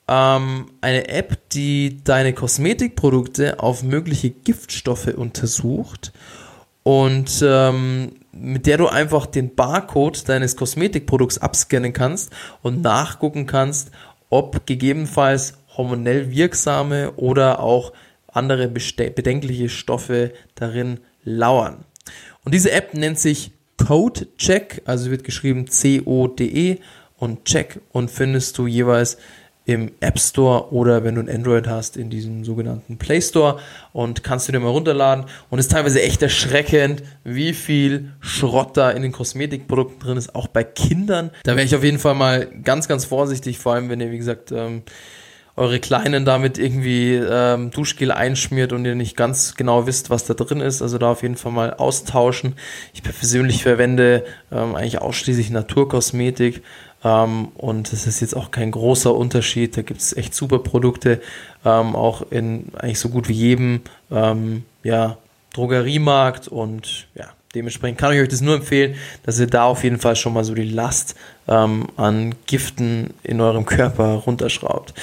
ähm, 0.07 0.67
eine 0.81 1.07
App, 1.07 1.49
die 1.49 2.03
deine 2.03 2.33
Kosmetikprodukte 2.33 3.59
auf 3.59 3.83
mögliche 3.83 4.29
Giftstoffe 4.29 5.07
untersucht 5.07 6.11
und 6.83 7.43
ähm, 7.45 8.11
mit 8.31 8.65
der 8.65 8.77
du 8.77 8.87
einfach 8.87 9.25
den 9.25 9.55
Barcode 9.55 10.27
deines 10.27 10.55
Kosmetikprodukts 10.55 11.37
abscannen 11.37 11.93
kannst 11.93 12.31
und 12.61 12.81
nachgucken 12.81 13.45
kannst, 13.45 13.91
ob 14.29 14.65
gegebenenfalls 14.65 15.53
hormonell 15.77 16.31
wirksame 16.31 17.13
oder 17.13 17.59
auch 17.59 17.93
andere 18.27 18.67
bedenkliche 18.67 19.69
Stoffe 19.69 20.33
darin 20.55 20.99
lauern. 21.23 21.85
Und 22.43 22.53
diese 22.53 22.71
App 22.71 22.93
nennt 22.93 23.19
sich 23.19 23.51
Code 23.77 24.27
Check, 24.37 24.81
also 24.85 25.11
wird 25.11 25.23
geschrieben 25.23 25.67
C-O-D-E 25.67 26.79
und 27.17 27.45
Check 27.45 27.79
und 27.91 28.11
findest 28.11 28.57
du 28.57 28.67
jeweils 28.67 29.17
im 29.65 29.91
App 30.01 30.19
Store 30.19 30.73
oder 30.73 31.03
wenn 31.03 31.15
du 31.15 31.21
ein 31.21 31.29
Android 31.29 31.67
hast, 31.67 31.95
in 31.95 32.09
diesem 32.09 32.43
sogenannten 32.43 32.97
Play 32.97 33.21
Store 33.21 33.59
und 33.93 34.23
kannst 34.23 34.47
du 34.47 34.51
dir 34.51 34.59
mal 34.59 34.69
runterladen. 34.69 35.25
Und 35.49 35.59
es 35.59 35.65
ist 35.65 35.71
teilweise 35.71 36.01
echt 36.01 36.21
erschreckend, 36.21 37.03
wie 37.23 37.53
viel 37.53 38.11
Schrott 38.19 38.75
da 38.75 38.91
in 38.91 39.01
den 39.01 39.13
Kosmetikprodukten 39.13 39.99
drin 39.99 40.17
ist, 40.17 40.35
auch 40.35 40.47
bei 40.47 40.63
Kindern. 40.63 41.31
Da 41.43 41.55
wäre 41.55 41.65
ich 41.65 41.75
auf 41.75 41.83
jeden 41.83 41.99
Fall 41.99 42.15
mal 42.15 42.47
ganz, 42.63 42.87
ganz 42.87 43.05
vorsichtig, 43.05 43.57
vor 43.57 43.73
allem 43.73 43.89
wenn 43.89 44.01
ihr, 44.01 44.11
wie 44.11 44.17
gesagt, 44.17 44.51
ähm, 44.51 44.83
eure 45.55 45.79
Kleinen 45.79 46.25
damit 46.25 46.57
irgendwie 46.57 47.13
ähm, 47.13 47.69
Duschgel 47.69 48.11
einschmiert 48.11 48.73
und 48.73 48.85
ihr 48.85 48.95
nicht 48.95 49.15
ganz 49.15 49.53
genau 49.53 49.85
wisst, 49.85 50.09
was 50.09 50.25
da 50.25 50.33
drin 50.33 50.61
ist. 50.61 50.81
Also 50.81 50.97
da 50.97 51.11
auf 51.11 51.21
jeden 51.21 51.35
Fall 51.35 51.51
mal 51.51 51.75
austauschen. 51.75 52.55
Ich 52.93 53.03
persönlich 53.03 53.61
verwende 53.61 54.25
ähm, 54.51 54.75
eigentlich 54.75 54.99
ausschließlich 54.99 55.51
Naturkosmetik 55.51 56.63
ähm, 57.03 57.49
und 57.55 57.91
es 57.93 58.07
ist 58.07 58.19
jetzt 58.21 58.35
auch 58.35 58.51
kein 58.51 58.71
großer 58.71 59.13
Unterschied. 59.13 59.75
Da 59.77 59.81
gibt 59.81 59.99
es 59.99 60.15
echt 60.15 60.33
super 60.33 60.59
Produkte, 60.59 61.21
ähm, 61.65 61.95
auch 61.95 62.23
in 62.31 62.67
eigentlich 62.77 62.99
so 62.99 63.09
gut 63.09 63.27
wie 63.29 63.33
jedem, 63.33 63.81
ähm, 64.11 64.63
ja, 64.83 65.17
Drogeriemarkt 65.53 66.47
und 66.47 67.07
ja, 67.13 67.27
dementsprechend 67.53 67.99
kann 67.99 68.11
ich 68.13 68.19
euch 68.19 68.27
das 68.27 68.41
nur 68.41 68.55
empfehlen, 68.55 68.95
dass 69.23 69.39
ihr 69.39 69.47
da 69.47 69.65
auf 69.65 69.83
jeden 69.83 69.99
Fall 69.99 70.15
schon 70.15 70.33
mal 70.33 70.43
so 70.43 70.55
die 70.55 70.63
Last 70.63 71.15
ähm, 71.47 71.87
an 71.95 72.33
Giften 72.47 73.13
in 73.23 73.39
eurem 73.39 73.65
Körper 73.65 74.15
runterschraubt. 74.25 74.93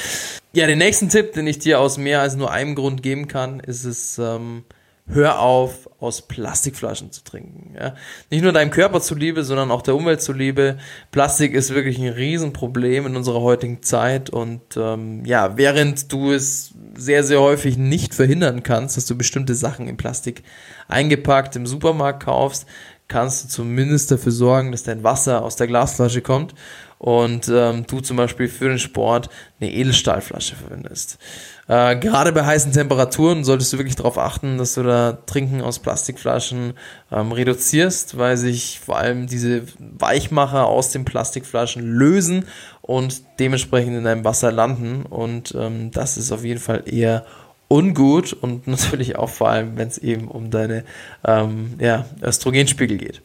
Ja, 0.53 0.67
den 0.67 0.79
nächsten 0.79 1.09
Tipp, 1.09 1.33
den 1.35 1.47
ich 1.47 1.61
dir 1.61 1.79
aus 1.79 1.99
mehr 1.99 2.21
als 2.21 2.35
nur 2.35 2.51
einem 2.51 2.75
Grund 2.75 3.05
geben 3.05 3.29
kann, 3.29 3.61
ist 3.61 3.85
es, 3.85 4.19
ähm, 4.19 4.65
hör 5.13 5.41
auf, 5.41 5.89
aus 6.01 6.23
Plastikflaschen 6.23 7.13
zu 7.13 7.23
trinken. 7.23 7.75
Ja? 7.79 7.95
Nicht 8.31 8.43
nur 8.43 8.53
deinem 8.53 8.71
Körper 8.71 9.01
zuliebe, 9.01 9.45
sondern 9.45 9.71
auch 9.71 9.83
der 9.83 9.95
Umwelt 9.95 10.23
zuliebe. 10.23 10.79
Plastik 11.11 11.53
ist 11.53 11.75
wirklich 11.75 11.99
ein 11.99 12.09
Riesenproblem 12.09 13.07
in 13.07 13.17
unserer 13.17 13.41
heutigen 13.41 13.83
Zeit 13.83 14.31
und 14.31 14.61
ähm, 14.77 15.25
ja, 15.25 15.57
während 15.57 16.13
du 16.13 16.33
es 16.33 16.75
sehr, 16.95 17.25
sehr 17.25 17.41
häufig 17.41 17.77
nicht 17.77 18.15
verhindern 18.15 18.63
kannst, 18.63 18.97
dass 18.97 19.07
du 19.07 19.17
bestimmte 19.17 19.55
Sachen 19.55 19.89
in 19.89 19.97
Plastik 19.97 20.43
eingepackt 20.89 21.57
im 21.57 21.67
Supermarkt 21.67 22.23
kaufst, 22.25 22.67
kannst 23.09 23.45
du 23.45 23.49
zumindest 23.49 24.11
dafür 24.11 24.33
sorgen, 24.33 24.73
dass 24.73 24.85
dein 24.85 25.05
Wasser 25.05 25.43
aus 25.43 25.57
der 25.57 25.67
Glasflasche 25.67 26.23
kommt 26.23 26.55
und 27.01 27.49
ähm, 27.49 27.87
du 27.87 28.01
zum 28.01 28.19
Beispiel 28.19 28.47
für 28.47 28.69
den 28.69 28.79
Sport 28.79 29.31
eine 29.59 29.73
Edelstahlflasche 29.73 30.55
verwendest. 30.55 31.19
Äh, 31.67 31.97
gerade 31.97 32.31
bei 32.31 32.45
heißen 32.45 32.73
Temperaturen 32.73 33.43
solltest 33.43 33.73
du 33.73 33.79
wirklich 33.79 33.97
darauf 33.97 34.19
achten, 34.19 34.59
dass 34.59 34.75
du 34.75 34.83
da 34.83 35.13
Trinken 35.25 35.63
aus 35.63 35.79
Plastikflaschen 35.79 36.75
ähm, 37.11 37.33
reduzierst, 37.33 38.19
weil 38.19 38.37
sich 38.37 38.81
vor 38.85 38.99
allem 38.99 39.29
diese 39.29 39.63
Weichmacher 39.79 40.67
aus 40.67 40.91
den 40.91 41.07
Plastikflaschen 41.07 41.83
lösen 41.83 42.45
und 42.83 43.23
dementsprechend 43.39 43.97
in 43.97 44.05
deinem 44.05 44.25
Wasser 44.25 44.53
landen. 44.53 45.07
Und 45.07 45.55
ähm, 45.59 45.93
das 45.93 46.19
ist 46.19 46.33
auf 46.33 46.45
jeden 46.45 46.61
Fall 46.61 46.83
eher 46.85 47.25
ungut 47.69 48.35
und 48.35 48.67
natürlich 48.67 49.17
auch 49.17 49.31
vor 49.31 49.49
allem, 49.49 49.79
wenn 49.79 49.89
es 49.89 49.97
eben 49.97 50.29
um 50.29 50.51
deine 50.51 50.85
ähm, 51.25 51.77
ja, 51.79 52.05
Östrogenspiegel 52.23 52.99
geht. 52.99 53.23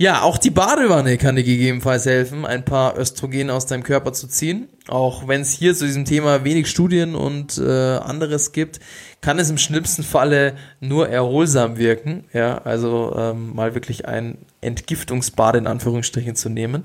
Ja, 0.00 0.22
auch 0.22 0.38
die 0.38 0.48
Badewanne 0.48 1.18
kann 1.18 1.36
dir 1.36 1.44
gegebenenfalls 1.44 2.06
helfen, 2.06 2.46
ein 2.46 2.64
paar 2.64 2.98
Östrogen 2.98 3.50
aus 3.50 3.66
deinem 3.66 3.82
Körper 3.82 4.14
zu 4.14 4.28
ziehen. 4.28 4.66
Auch 4.88 5.28
wenn 5.28 5.42
es 5.42 5.52
hier 5.52 5.74
zu 5.74 5.84
diesem 5.84 6.06
Thema 6.06 6.42
wenig 6.42 6.70
Studien 6.70 7.14
und 7.14 7.58
äh, 7.58 7.98
anderes 7.98 8.52
gibt, 8.52 8.80
kann 9.20 9.38
es 9.38 9.50
im 9.50 9.58
schlimmsten 9.58 10.02
Falle 10.02 10.54
nur 10.80 11.10
erholsam 11.10 11.76
wirken. 11.76 12.24
Ja, 12.32 12.56
also 12.62 13.14
ähm, 13.14 13.54
mal 13.54 13.74
wirklich 13.74 14.08
ein 14.08 14.38
Entgiftungsbad 14.62 15.56
in 15.56 15.66
Anführungsstrichen 15.66 16.34
zu 16.34 16.48
nehmen. 16.48 16.84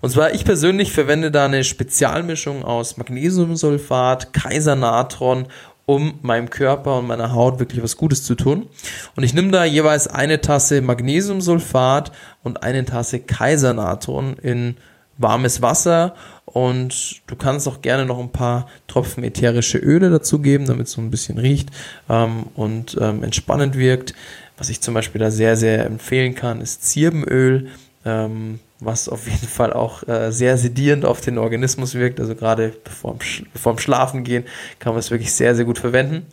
Und 0.00 0.10
zwar, 0.10 0.34
ich 0.34 0.44
persönlich 0.44 0.90
verwende 0.90 1.30
da 1.30 1.44
eine 1.44 1.62
Spezialmischung 1.62 2.64
aus 2.64 2.96
Magnesiumsulfat, 2.96 4.32
Kaisernatron 4.32 5.46
um 5.86 6.18
meinem 6.22 6.50
Körper 6.50 6.98
und 6.98 7.06
meiner 7.06 7.32
Haut 7.32 7.60
wirklich 7.60 7.82
was 7.82 7.96
Gutes 7.96 8.24
zu 8.24 8.34
tun. 8.34 8.66
Und 9.14 9.22
ich 9.22 9.32
nehme 9.32 9.52
da 9.52 9.64
jeweils 9.64 10.08
eine 10.08 10.40
Tasse 10.40 10.82
Magnesiumsulfat 10.82 12.12
und 12.42 12.62
eine 12.62 12.84
Tasse 12.84 13.20
Kaisernatron 13.20 14.34
in 14.42 14.76
warmes 15.18 15.62
Wasser 15.62 16.14
und 16.44 17.22
du 17.26 17.36
kannst 17.36 17.68
auch 17.68 17.80
gerne 17.82 18.04
noch 18.04 18.18
ein 18.18 18.32
paar 18.32 18.66
Tropfen 18.86 19.24
ätherische 19.24 19.78
Öle 19.78 20.10
dazugeben, 20.10 20.66
damit 20.66 20.88
es 20.88 20.92
so 20.92 21.00
ein 21.00 21.10
bisschen 21.10 21.38
riecht 21.38 21.70
ähm, 22.08 22.46
und 22.54 22.96
ähm, 23.00 23.22
entspannend 23.22 23.76
wirkt. 23.76 24.14
Was 24.58 24.68
ich 24.68 24.80
zum 24.80 24.94
Beispiel 24.94 25.20
da 25.20 25.30
sehr, 25.30 25.56
sehr 25.56 25.86
empfehlen 25.86 26.34
kann, 26.34 26.60
ist 26.60 26.84
Zirbenöl. 26.84 27.68
Ähm, 28.04 28.58
was 28.80 29.08
auf 29.08 29.26
jeden 29.26 29.48
Fall 29.48 29.72
auch 29.72 30.06
äh, 30.06 30.30
sehr 30.30 30.58
sedierend 30.58 31.04
auf 31.04 31.20
den 31.20 31.38
Organismus 31.38 31.94
wirkt. 31.94 32.20
Also 32.20 32.34
gerade 32.34 32.74
bevor 32.84 33.16
dem 33.16 33.78
Schlafen 33.78 34.22
gehen 34.22 34.44
kann 34.78 34.92
man 34.92 35.00
es 35.00 35.10
wirklich 35.10 35.32
sehr, 35.32 35.54
sehr 35.54 35.64
gut 35.64 35.78
verwenden. 35.78 36.26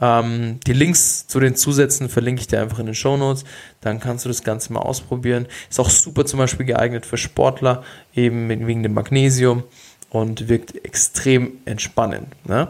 Ähm, 0.00 0.60
die 0.66 0.72
Links 0.74 1.26
zu 1.26 1.40
den 1.40 1.56
Zusätzen 1.56 2.08
verlinke 2.08 2.40
ich 2.40 2.46
dir 2.46 2.60
einfach 2.60 2.78
in 2.78 2.86
den 2.86 2.94
Show 2.94 3.16
Notes. 3.16 3.44
Dann 3.80 3.98
kannst 3.98 4.24
du 4.24 4.28
das 4.28 4.42
Ganze 4.42 4.72
mal 4.72 4.80
ausprobieren. 4.80 5.46
Ist 5.70 5.80
auch 5.80 5.90
super 5.90 6.26
zum 6.26 6.38
Beispiel 6.38 6.66
geeignet 6.66 7.06
für 7.06 7.16
Sportler, 7.16 7.82
eben 8.14 8.48
wegen 8.48 8.82
dem 8.82 8.94
Magnesium 8.94 9.64
und 10.10 10.48
wirkt 10.48 10.84
extrem 10.84 11.52
entspannend. 11.64 12.28
Ne? 12.46 12.68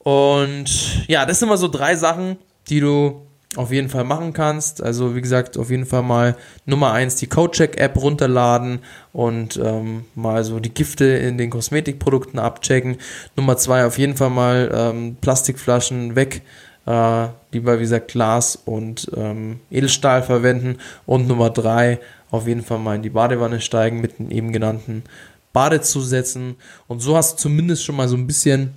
Und 0.00 1.08
ja, 1.08 1.24
das 1.24 1.38
sind 1.38 1.48
immer 1.48 1.56
so 1.56 1.68
drei 1.68 1.96
Sachen, 1.96 2.36
die 2.68 2.80
du 2.80 3.22
auf 3.56 3.70
jeden 3.70 3.88
Fall 3.88 4.04
machen 4.04 4.32
kannst. 4.32 4.82
Also 4.82 5.14
wie 5.14 5.20
gesagt, 5.20 5.56
auf 5.58 5.70
jeden 5.70 5.86
Fall 5.86 6.02
mal 6.02 6.36
Nummer 6.66 6.92
eins 6.92 7.16
die 7.16 7.26
CodeCheck-App 7.26 7.96
runterladen 7.96 8.80
und 9.12 9.60
ähm, 9.62 10.04
mal 10.14 10.44
so 10.44 10.60
die 10.60 10.72
Gifte 10.74 11.04
in 11.04 11.38
den 11.38 11.50
Kosmetikprodukten 11.50 12.38
abchecken. 12.38 12.96
Nummer 13.36 13.56
zwei 13.56 13.84
auf 13.84 13.98
jeden 13.98 14.16
Fall 14.16 14.30
mal 14.30 14.70
ähm, 14.74 15.16
Plastikflaschen 15.20 16.16
weg. 16.16 16.42
Äh, 16.86 17.28
lieber 17.52 17.78
wie 17.78 17.82
gesagt 17.82 18.08
Glas 18.08 18.56
und 18.56 19.10
ähm, 19.16 19.60
Edelstahl 19.70 20.22
verwenden. 20.22 20.78
Und 21.06 21.28
Nummer 21.28 21.50
drei 21.50 22.00
auf 22.30 22.46
jeden 22.46 22.62
Fall 22.62 22.78
mal 22.78 22.96
in 22.96 23.02
die 23.02 23.10
Badewanne 23.10 23.60
steigen 23.60 24.00
mit 24.00 24.18
den 24.18 24.30
eben 24.30 24.52
genannten 24.52 25.04
Badezusätzen. 25.52 26.56
Und 26.88 27.00
so 27.00 27.16
hast 27.16 27.34
du 27.34 27.42
zumindest 27.42 27.84
schon 27.84 27.96
mal 27.96 28.08
so 28.08 28.16
ein 28.16 28.26
bisschen 28.26 28.74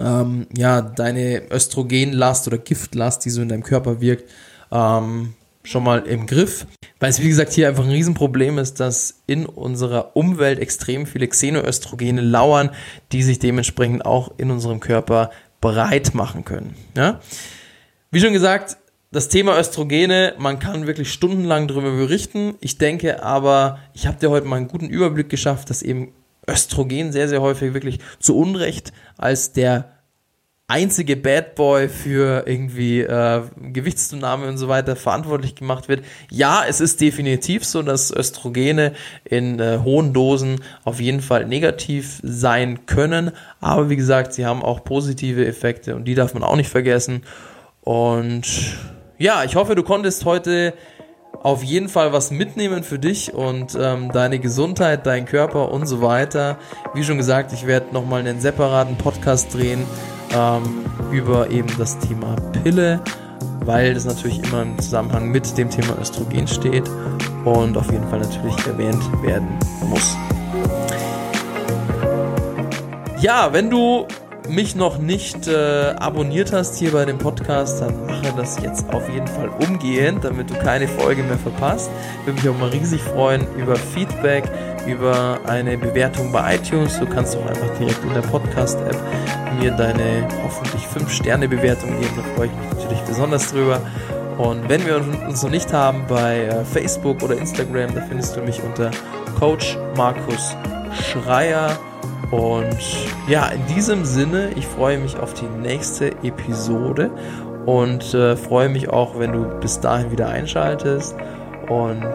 ähm, 0.00 0.46
ja, 0.56 0.82
deine 0.82 1.50
Östrogenlast 1.50 2.46
oder 2.46 2.58
Giftlast, 2.58 3.24
die 3.24 3.30
so 3.30 3.42
in 3.42 3.48
deinem 3.48 3.62
Körper 3.62 4.00
wirkt, 4.00 4.30
ähm, 4.72 5.34
schon 5.62 5.84
mal 5.84 6.00
im 6.06 6.26
Griff. 6.26 6.66
Weil 7.00 7.10
es, 7.10 7.20
wie 7.20 7.28
gesagt, 7.28 7.52
hier 7.52 7.68
einfach 7.68 7.84
ein 7.84 7.90
Riesenproblem 7.90 8.58
ist, 8.58 8.80
dass 8.80 9.22
in 9.26 9.46
unserer 9.46 10.16
Umwelt 10.16 10.58
extrem 10.58 11.06
viele 11.06 11.28
Xenoöstrogene 11.28 12.20
lauern, 12.20 12.70
die 13.12 13.22
sich 13.22 13.38
dementsprechend 13.38 14.04
auch 14.04 14.32
in 14.36 14.50
unserem 14.50 14.80
Körper 14.80 15.30
breit 15.60 16.14
machen 16.14 16.44
können. 16.44 16.74
Ja? 16.96 17.20
Wie 18.10 18.20
schon 18.20 18.32
gesagt, 18.32 18.76
das 19.10 19.28
Thema 19.28 19.58
Östrogene, 19.58 20.34
man 20.38 20.58
kann 20.58 20.86
wirklich 20.86 21.12
stundenlang 21.12 21.68
darüber 21.68 21.92
berichten. 21.92 22.56
Ich 22.60 22.78
denke 22.78 23.22
aber, 23.22 23.78
ich 23.92 24.06
habe 24.06 24.18
dir 24.18 24.28
heute 24.30 24.46
mal 24.46 24.56
einen 24.56 24.68
guten 24.68 24.88
Überblick 24.88 25.28
geschafft, 25.28 25.70
dass 25.70 25.82
eben 25.82 26.12
Östrogen 26.48 27.12
sehr, 27.12 27.28
sehr 27.28 27.40
häufig 27.40 27.74
wirklich 27.74 27.98
zu 28.18 28.36
Unrecht 28.36 28.92
als 29.16 29.52
der 29.52 29.94
einzige 30.66 31.16
Bad 31.16 31.56
Boy 31.56 31.88
für 31.88 32.44
irgendwie 32.46 33.00
äh, 33.00 33.42
Gewichtszunahme 33.60 34.48
und 34.48 34.56
so 34.56 34.68
weiter 34.68 34.96
verantwortlich 34.96 35.54
gemacht 35.54 35.88
wird. 35.88 36.04
Ja, 36.30 36.64
es 36.66 36.80
ist 36.80 37.00
definitiv 37.02 37.64
so, 37.64 37.82
dass 37.82 38.14
Östrogene 38.14 38.94
in 39.24 39.60
äh, 39.60 39.80
hohen 39.84 40.14
Dosen 40.14 40.62
auf 40.84 41.00
jeden 41.00 41.20
Fall 41.20 41.44
negativ 41.44 42.18
sein 42.22 42.86
können, 42.86 43.32
aber 43.60 43.90
wie 43.90 43.96
gesagt, 43.96 44.32
sie 44.32 44.46
haben 44.46 44.62
auch 44.62 44.84
positive 44.84 45.46
Effekte 45.46 45.96
und 45.96 46.06
die 46.06 46.14
darf 46.14 46.32
man 46.32 46.42
auch 46.42 46.56
nicht 46.56 46.70
vergessen. 46.70 47.24
Und 47.82 48.46
ja, 49.18 49.44
ich 49.44 49.56
hoffe, 49.56 49.74
du 49.74 49.82
konntest 49.82 50.24
heute 50.24 50.72
auf 51.42 51.62
jeden 51.62 51.88
Fall 51.88 52.12
was 52.12 52.30
mitnehmen 52.30 52.82
für 52.82 52.98
dich 52.98 53.34
und 53.34 53.76
ähm, 53.80 54.10
deine 54.12 54.38
Gesundheit, 54.38 55.06
deinen 55.06 55.26
Körper 55.26 55.70
und 55.70 55.86
so 55.86 56.00
weiter. 56.00 56.58
Wie 56.94 57.04
schon 57.04 57.18
gesagt, 57.18 57.52
ich 57.52 57.66
werde 57.66 57.92
nochmal 57.92 58.20
einen 58.20 58.40
separaten 58.40 58.96
Podcast 58.96 59.52
drehen 59.54 59.84
ähm, 60.34 60.84
über 61.12 61.50
eben 61.50 61.68
das 61.78 61.98
Thema 61.98 62.36
Pille, 62.62 63.00
weil 63.64 63.94
das 63.94 64.04
natürlich 64.04 64.42
immer 64.44 64.62
im 64.62 64.78
Zusammenhang 64.78 65.30
mit 65.30 65.56
dem 65.58 65.70
Thema 65.70 65.98
Östrogen 66.00 66.46
steht 66.46 66.90
und 67.44 67.76
auf 67.76 67.90
jeden 67.90 68.08
Fall 68.08 68.20
natürlich 68.20 68.66
erwähnt 68.66 69.02
werden 69.22 69.48
muss. 69.88 70.16
Ja, 73.20 73.52
wenn 73.52 73.70
du 73.70 74.06
mich 74.48 74.76
noch 74.76 74.98
nicht 74.98 75.48
äh, 75.48 75.94
abonniert 75.98 76.52
hast 76.52 76.76
hier 76.76 76.92
bei 76.92 77.04
dem 77.04 77.18
Podcast, 77.18 77.80
dann 77.80 78.06
mache 78.06 78.34
das 78.36 78.60
jetzt 78.62 78.92
auf 78.92 79.08
jeden 79.08 79.26
Fall 79.26 79.48
umgehend, 79.66 80.24
damit 80.24 80.50
du 80.50 80.54
keine 80.54 80.86
Folge 80.86 81.22
mehr 81.22 81.38
verpasst. 81.38 81.90
Würde 82.24 82.40
mich 82.40 82.48
auch 82.48 82.58
mal 82.58 82.68
riesig 82.68 83.00
freuen 83.00 83.46
über 83.56 83.76
Feedback, 83.76 84.44
über 84.86 85.40
eine 85.46 85.78
Bewertung 85.78 86.30
bei 86.32 86.56
iTunes. 86.56 86.98
Du 86.98 87.06
kannst 87.06 87.36
auch 87.36 87.46
einfach 87.46 87.70
direkt 87.78 88.02
in 88.04 88.12
der 88.12 88.20
Podcast-App 88.22 88.96
mir 89.58 89.70
deine 89.70 90.28
hoffentlich 90.42 90.82
5-Sterne-Bewertung 90.94 91.90
geben. 92.00 92.12
Da 92.16 92.22
freue 92.34 92.46
ich 92.46 92.52
mich 92.52 92.82
natürlich 92.82 93.00
besonders 93.00 93.50
drüber. 93.50 93.80
Und 94.38 94.68
wenn 94.68 94.84
wir 94.84 94.96
uns 94.96 95.42
noch 95.42 95.50
nicht 95.50 95.72
haben 95.72 96.04
bei 96.08 96.46
äh, 96.46 96.64
Facebook 96.64 97.22
oder 97.22 97.36
Instagram, 97.38 97.94
da 97.94 98.02
findest 98.02 98.36
du 98.36 98.40
mich 98.40 98.60
unter 98.62 98.90
Coach 99.38 99.78
Markus 99.96 100.56
Schreier. 100.92 101.78
Und 102.34 102.76
ja, 103.28 103.46
in 103.48 103.64
diesem 103.66 104.04
Sinne, 104.04 104.50
ich 104.56 104.66
freue 104.66 104.98
mich 104.98 105.16
auf 105.18 105.34
die 105.34 105.46
nächste 105.46 106.08
Episode 106.22 107.10
und 107.64 108.12
äh, 108.12 108.36
freue 108.36 108.68
mich 108.68 108.88
auch, 108.88 109.18
wenn 109.18 109.32
du 109.32 109.44
bis 109.60 109.78
dahin 109.78 110.10
wieder 110.10 110.28
einschaltest. 110.28 111.14
Und 111.68 112.12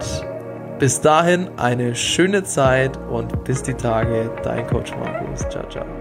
bis 0.78 1.00
dahin 1.00 1.48
eine 1.56 1.94
schöne 1.94 2.44
Zeit 2.44 2.98
und 3.10 3.44
bis 3.44 3.62
die 3.62 3.74
Tage, 3.74 4.30
dein 4.42 4.66
Coach 4.66 4.92
Markus. 4.96 5.40
Ciao, 5.48 5.66
ciao. 5.68 5.99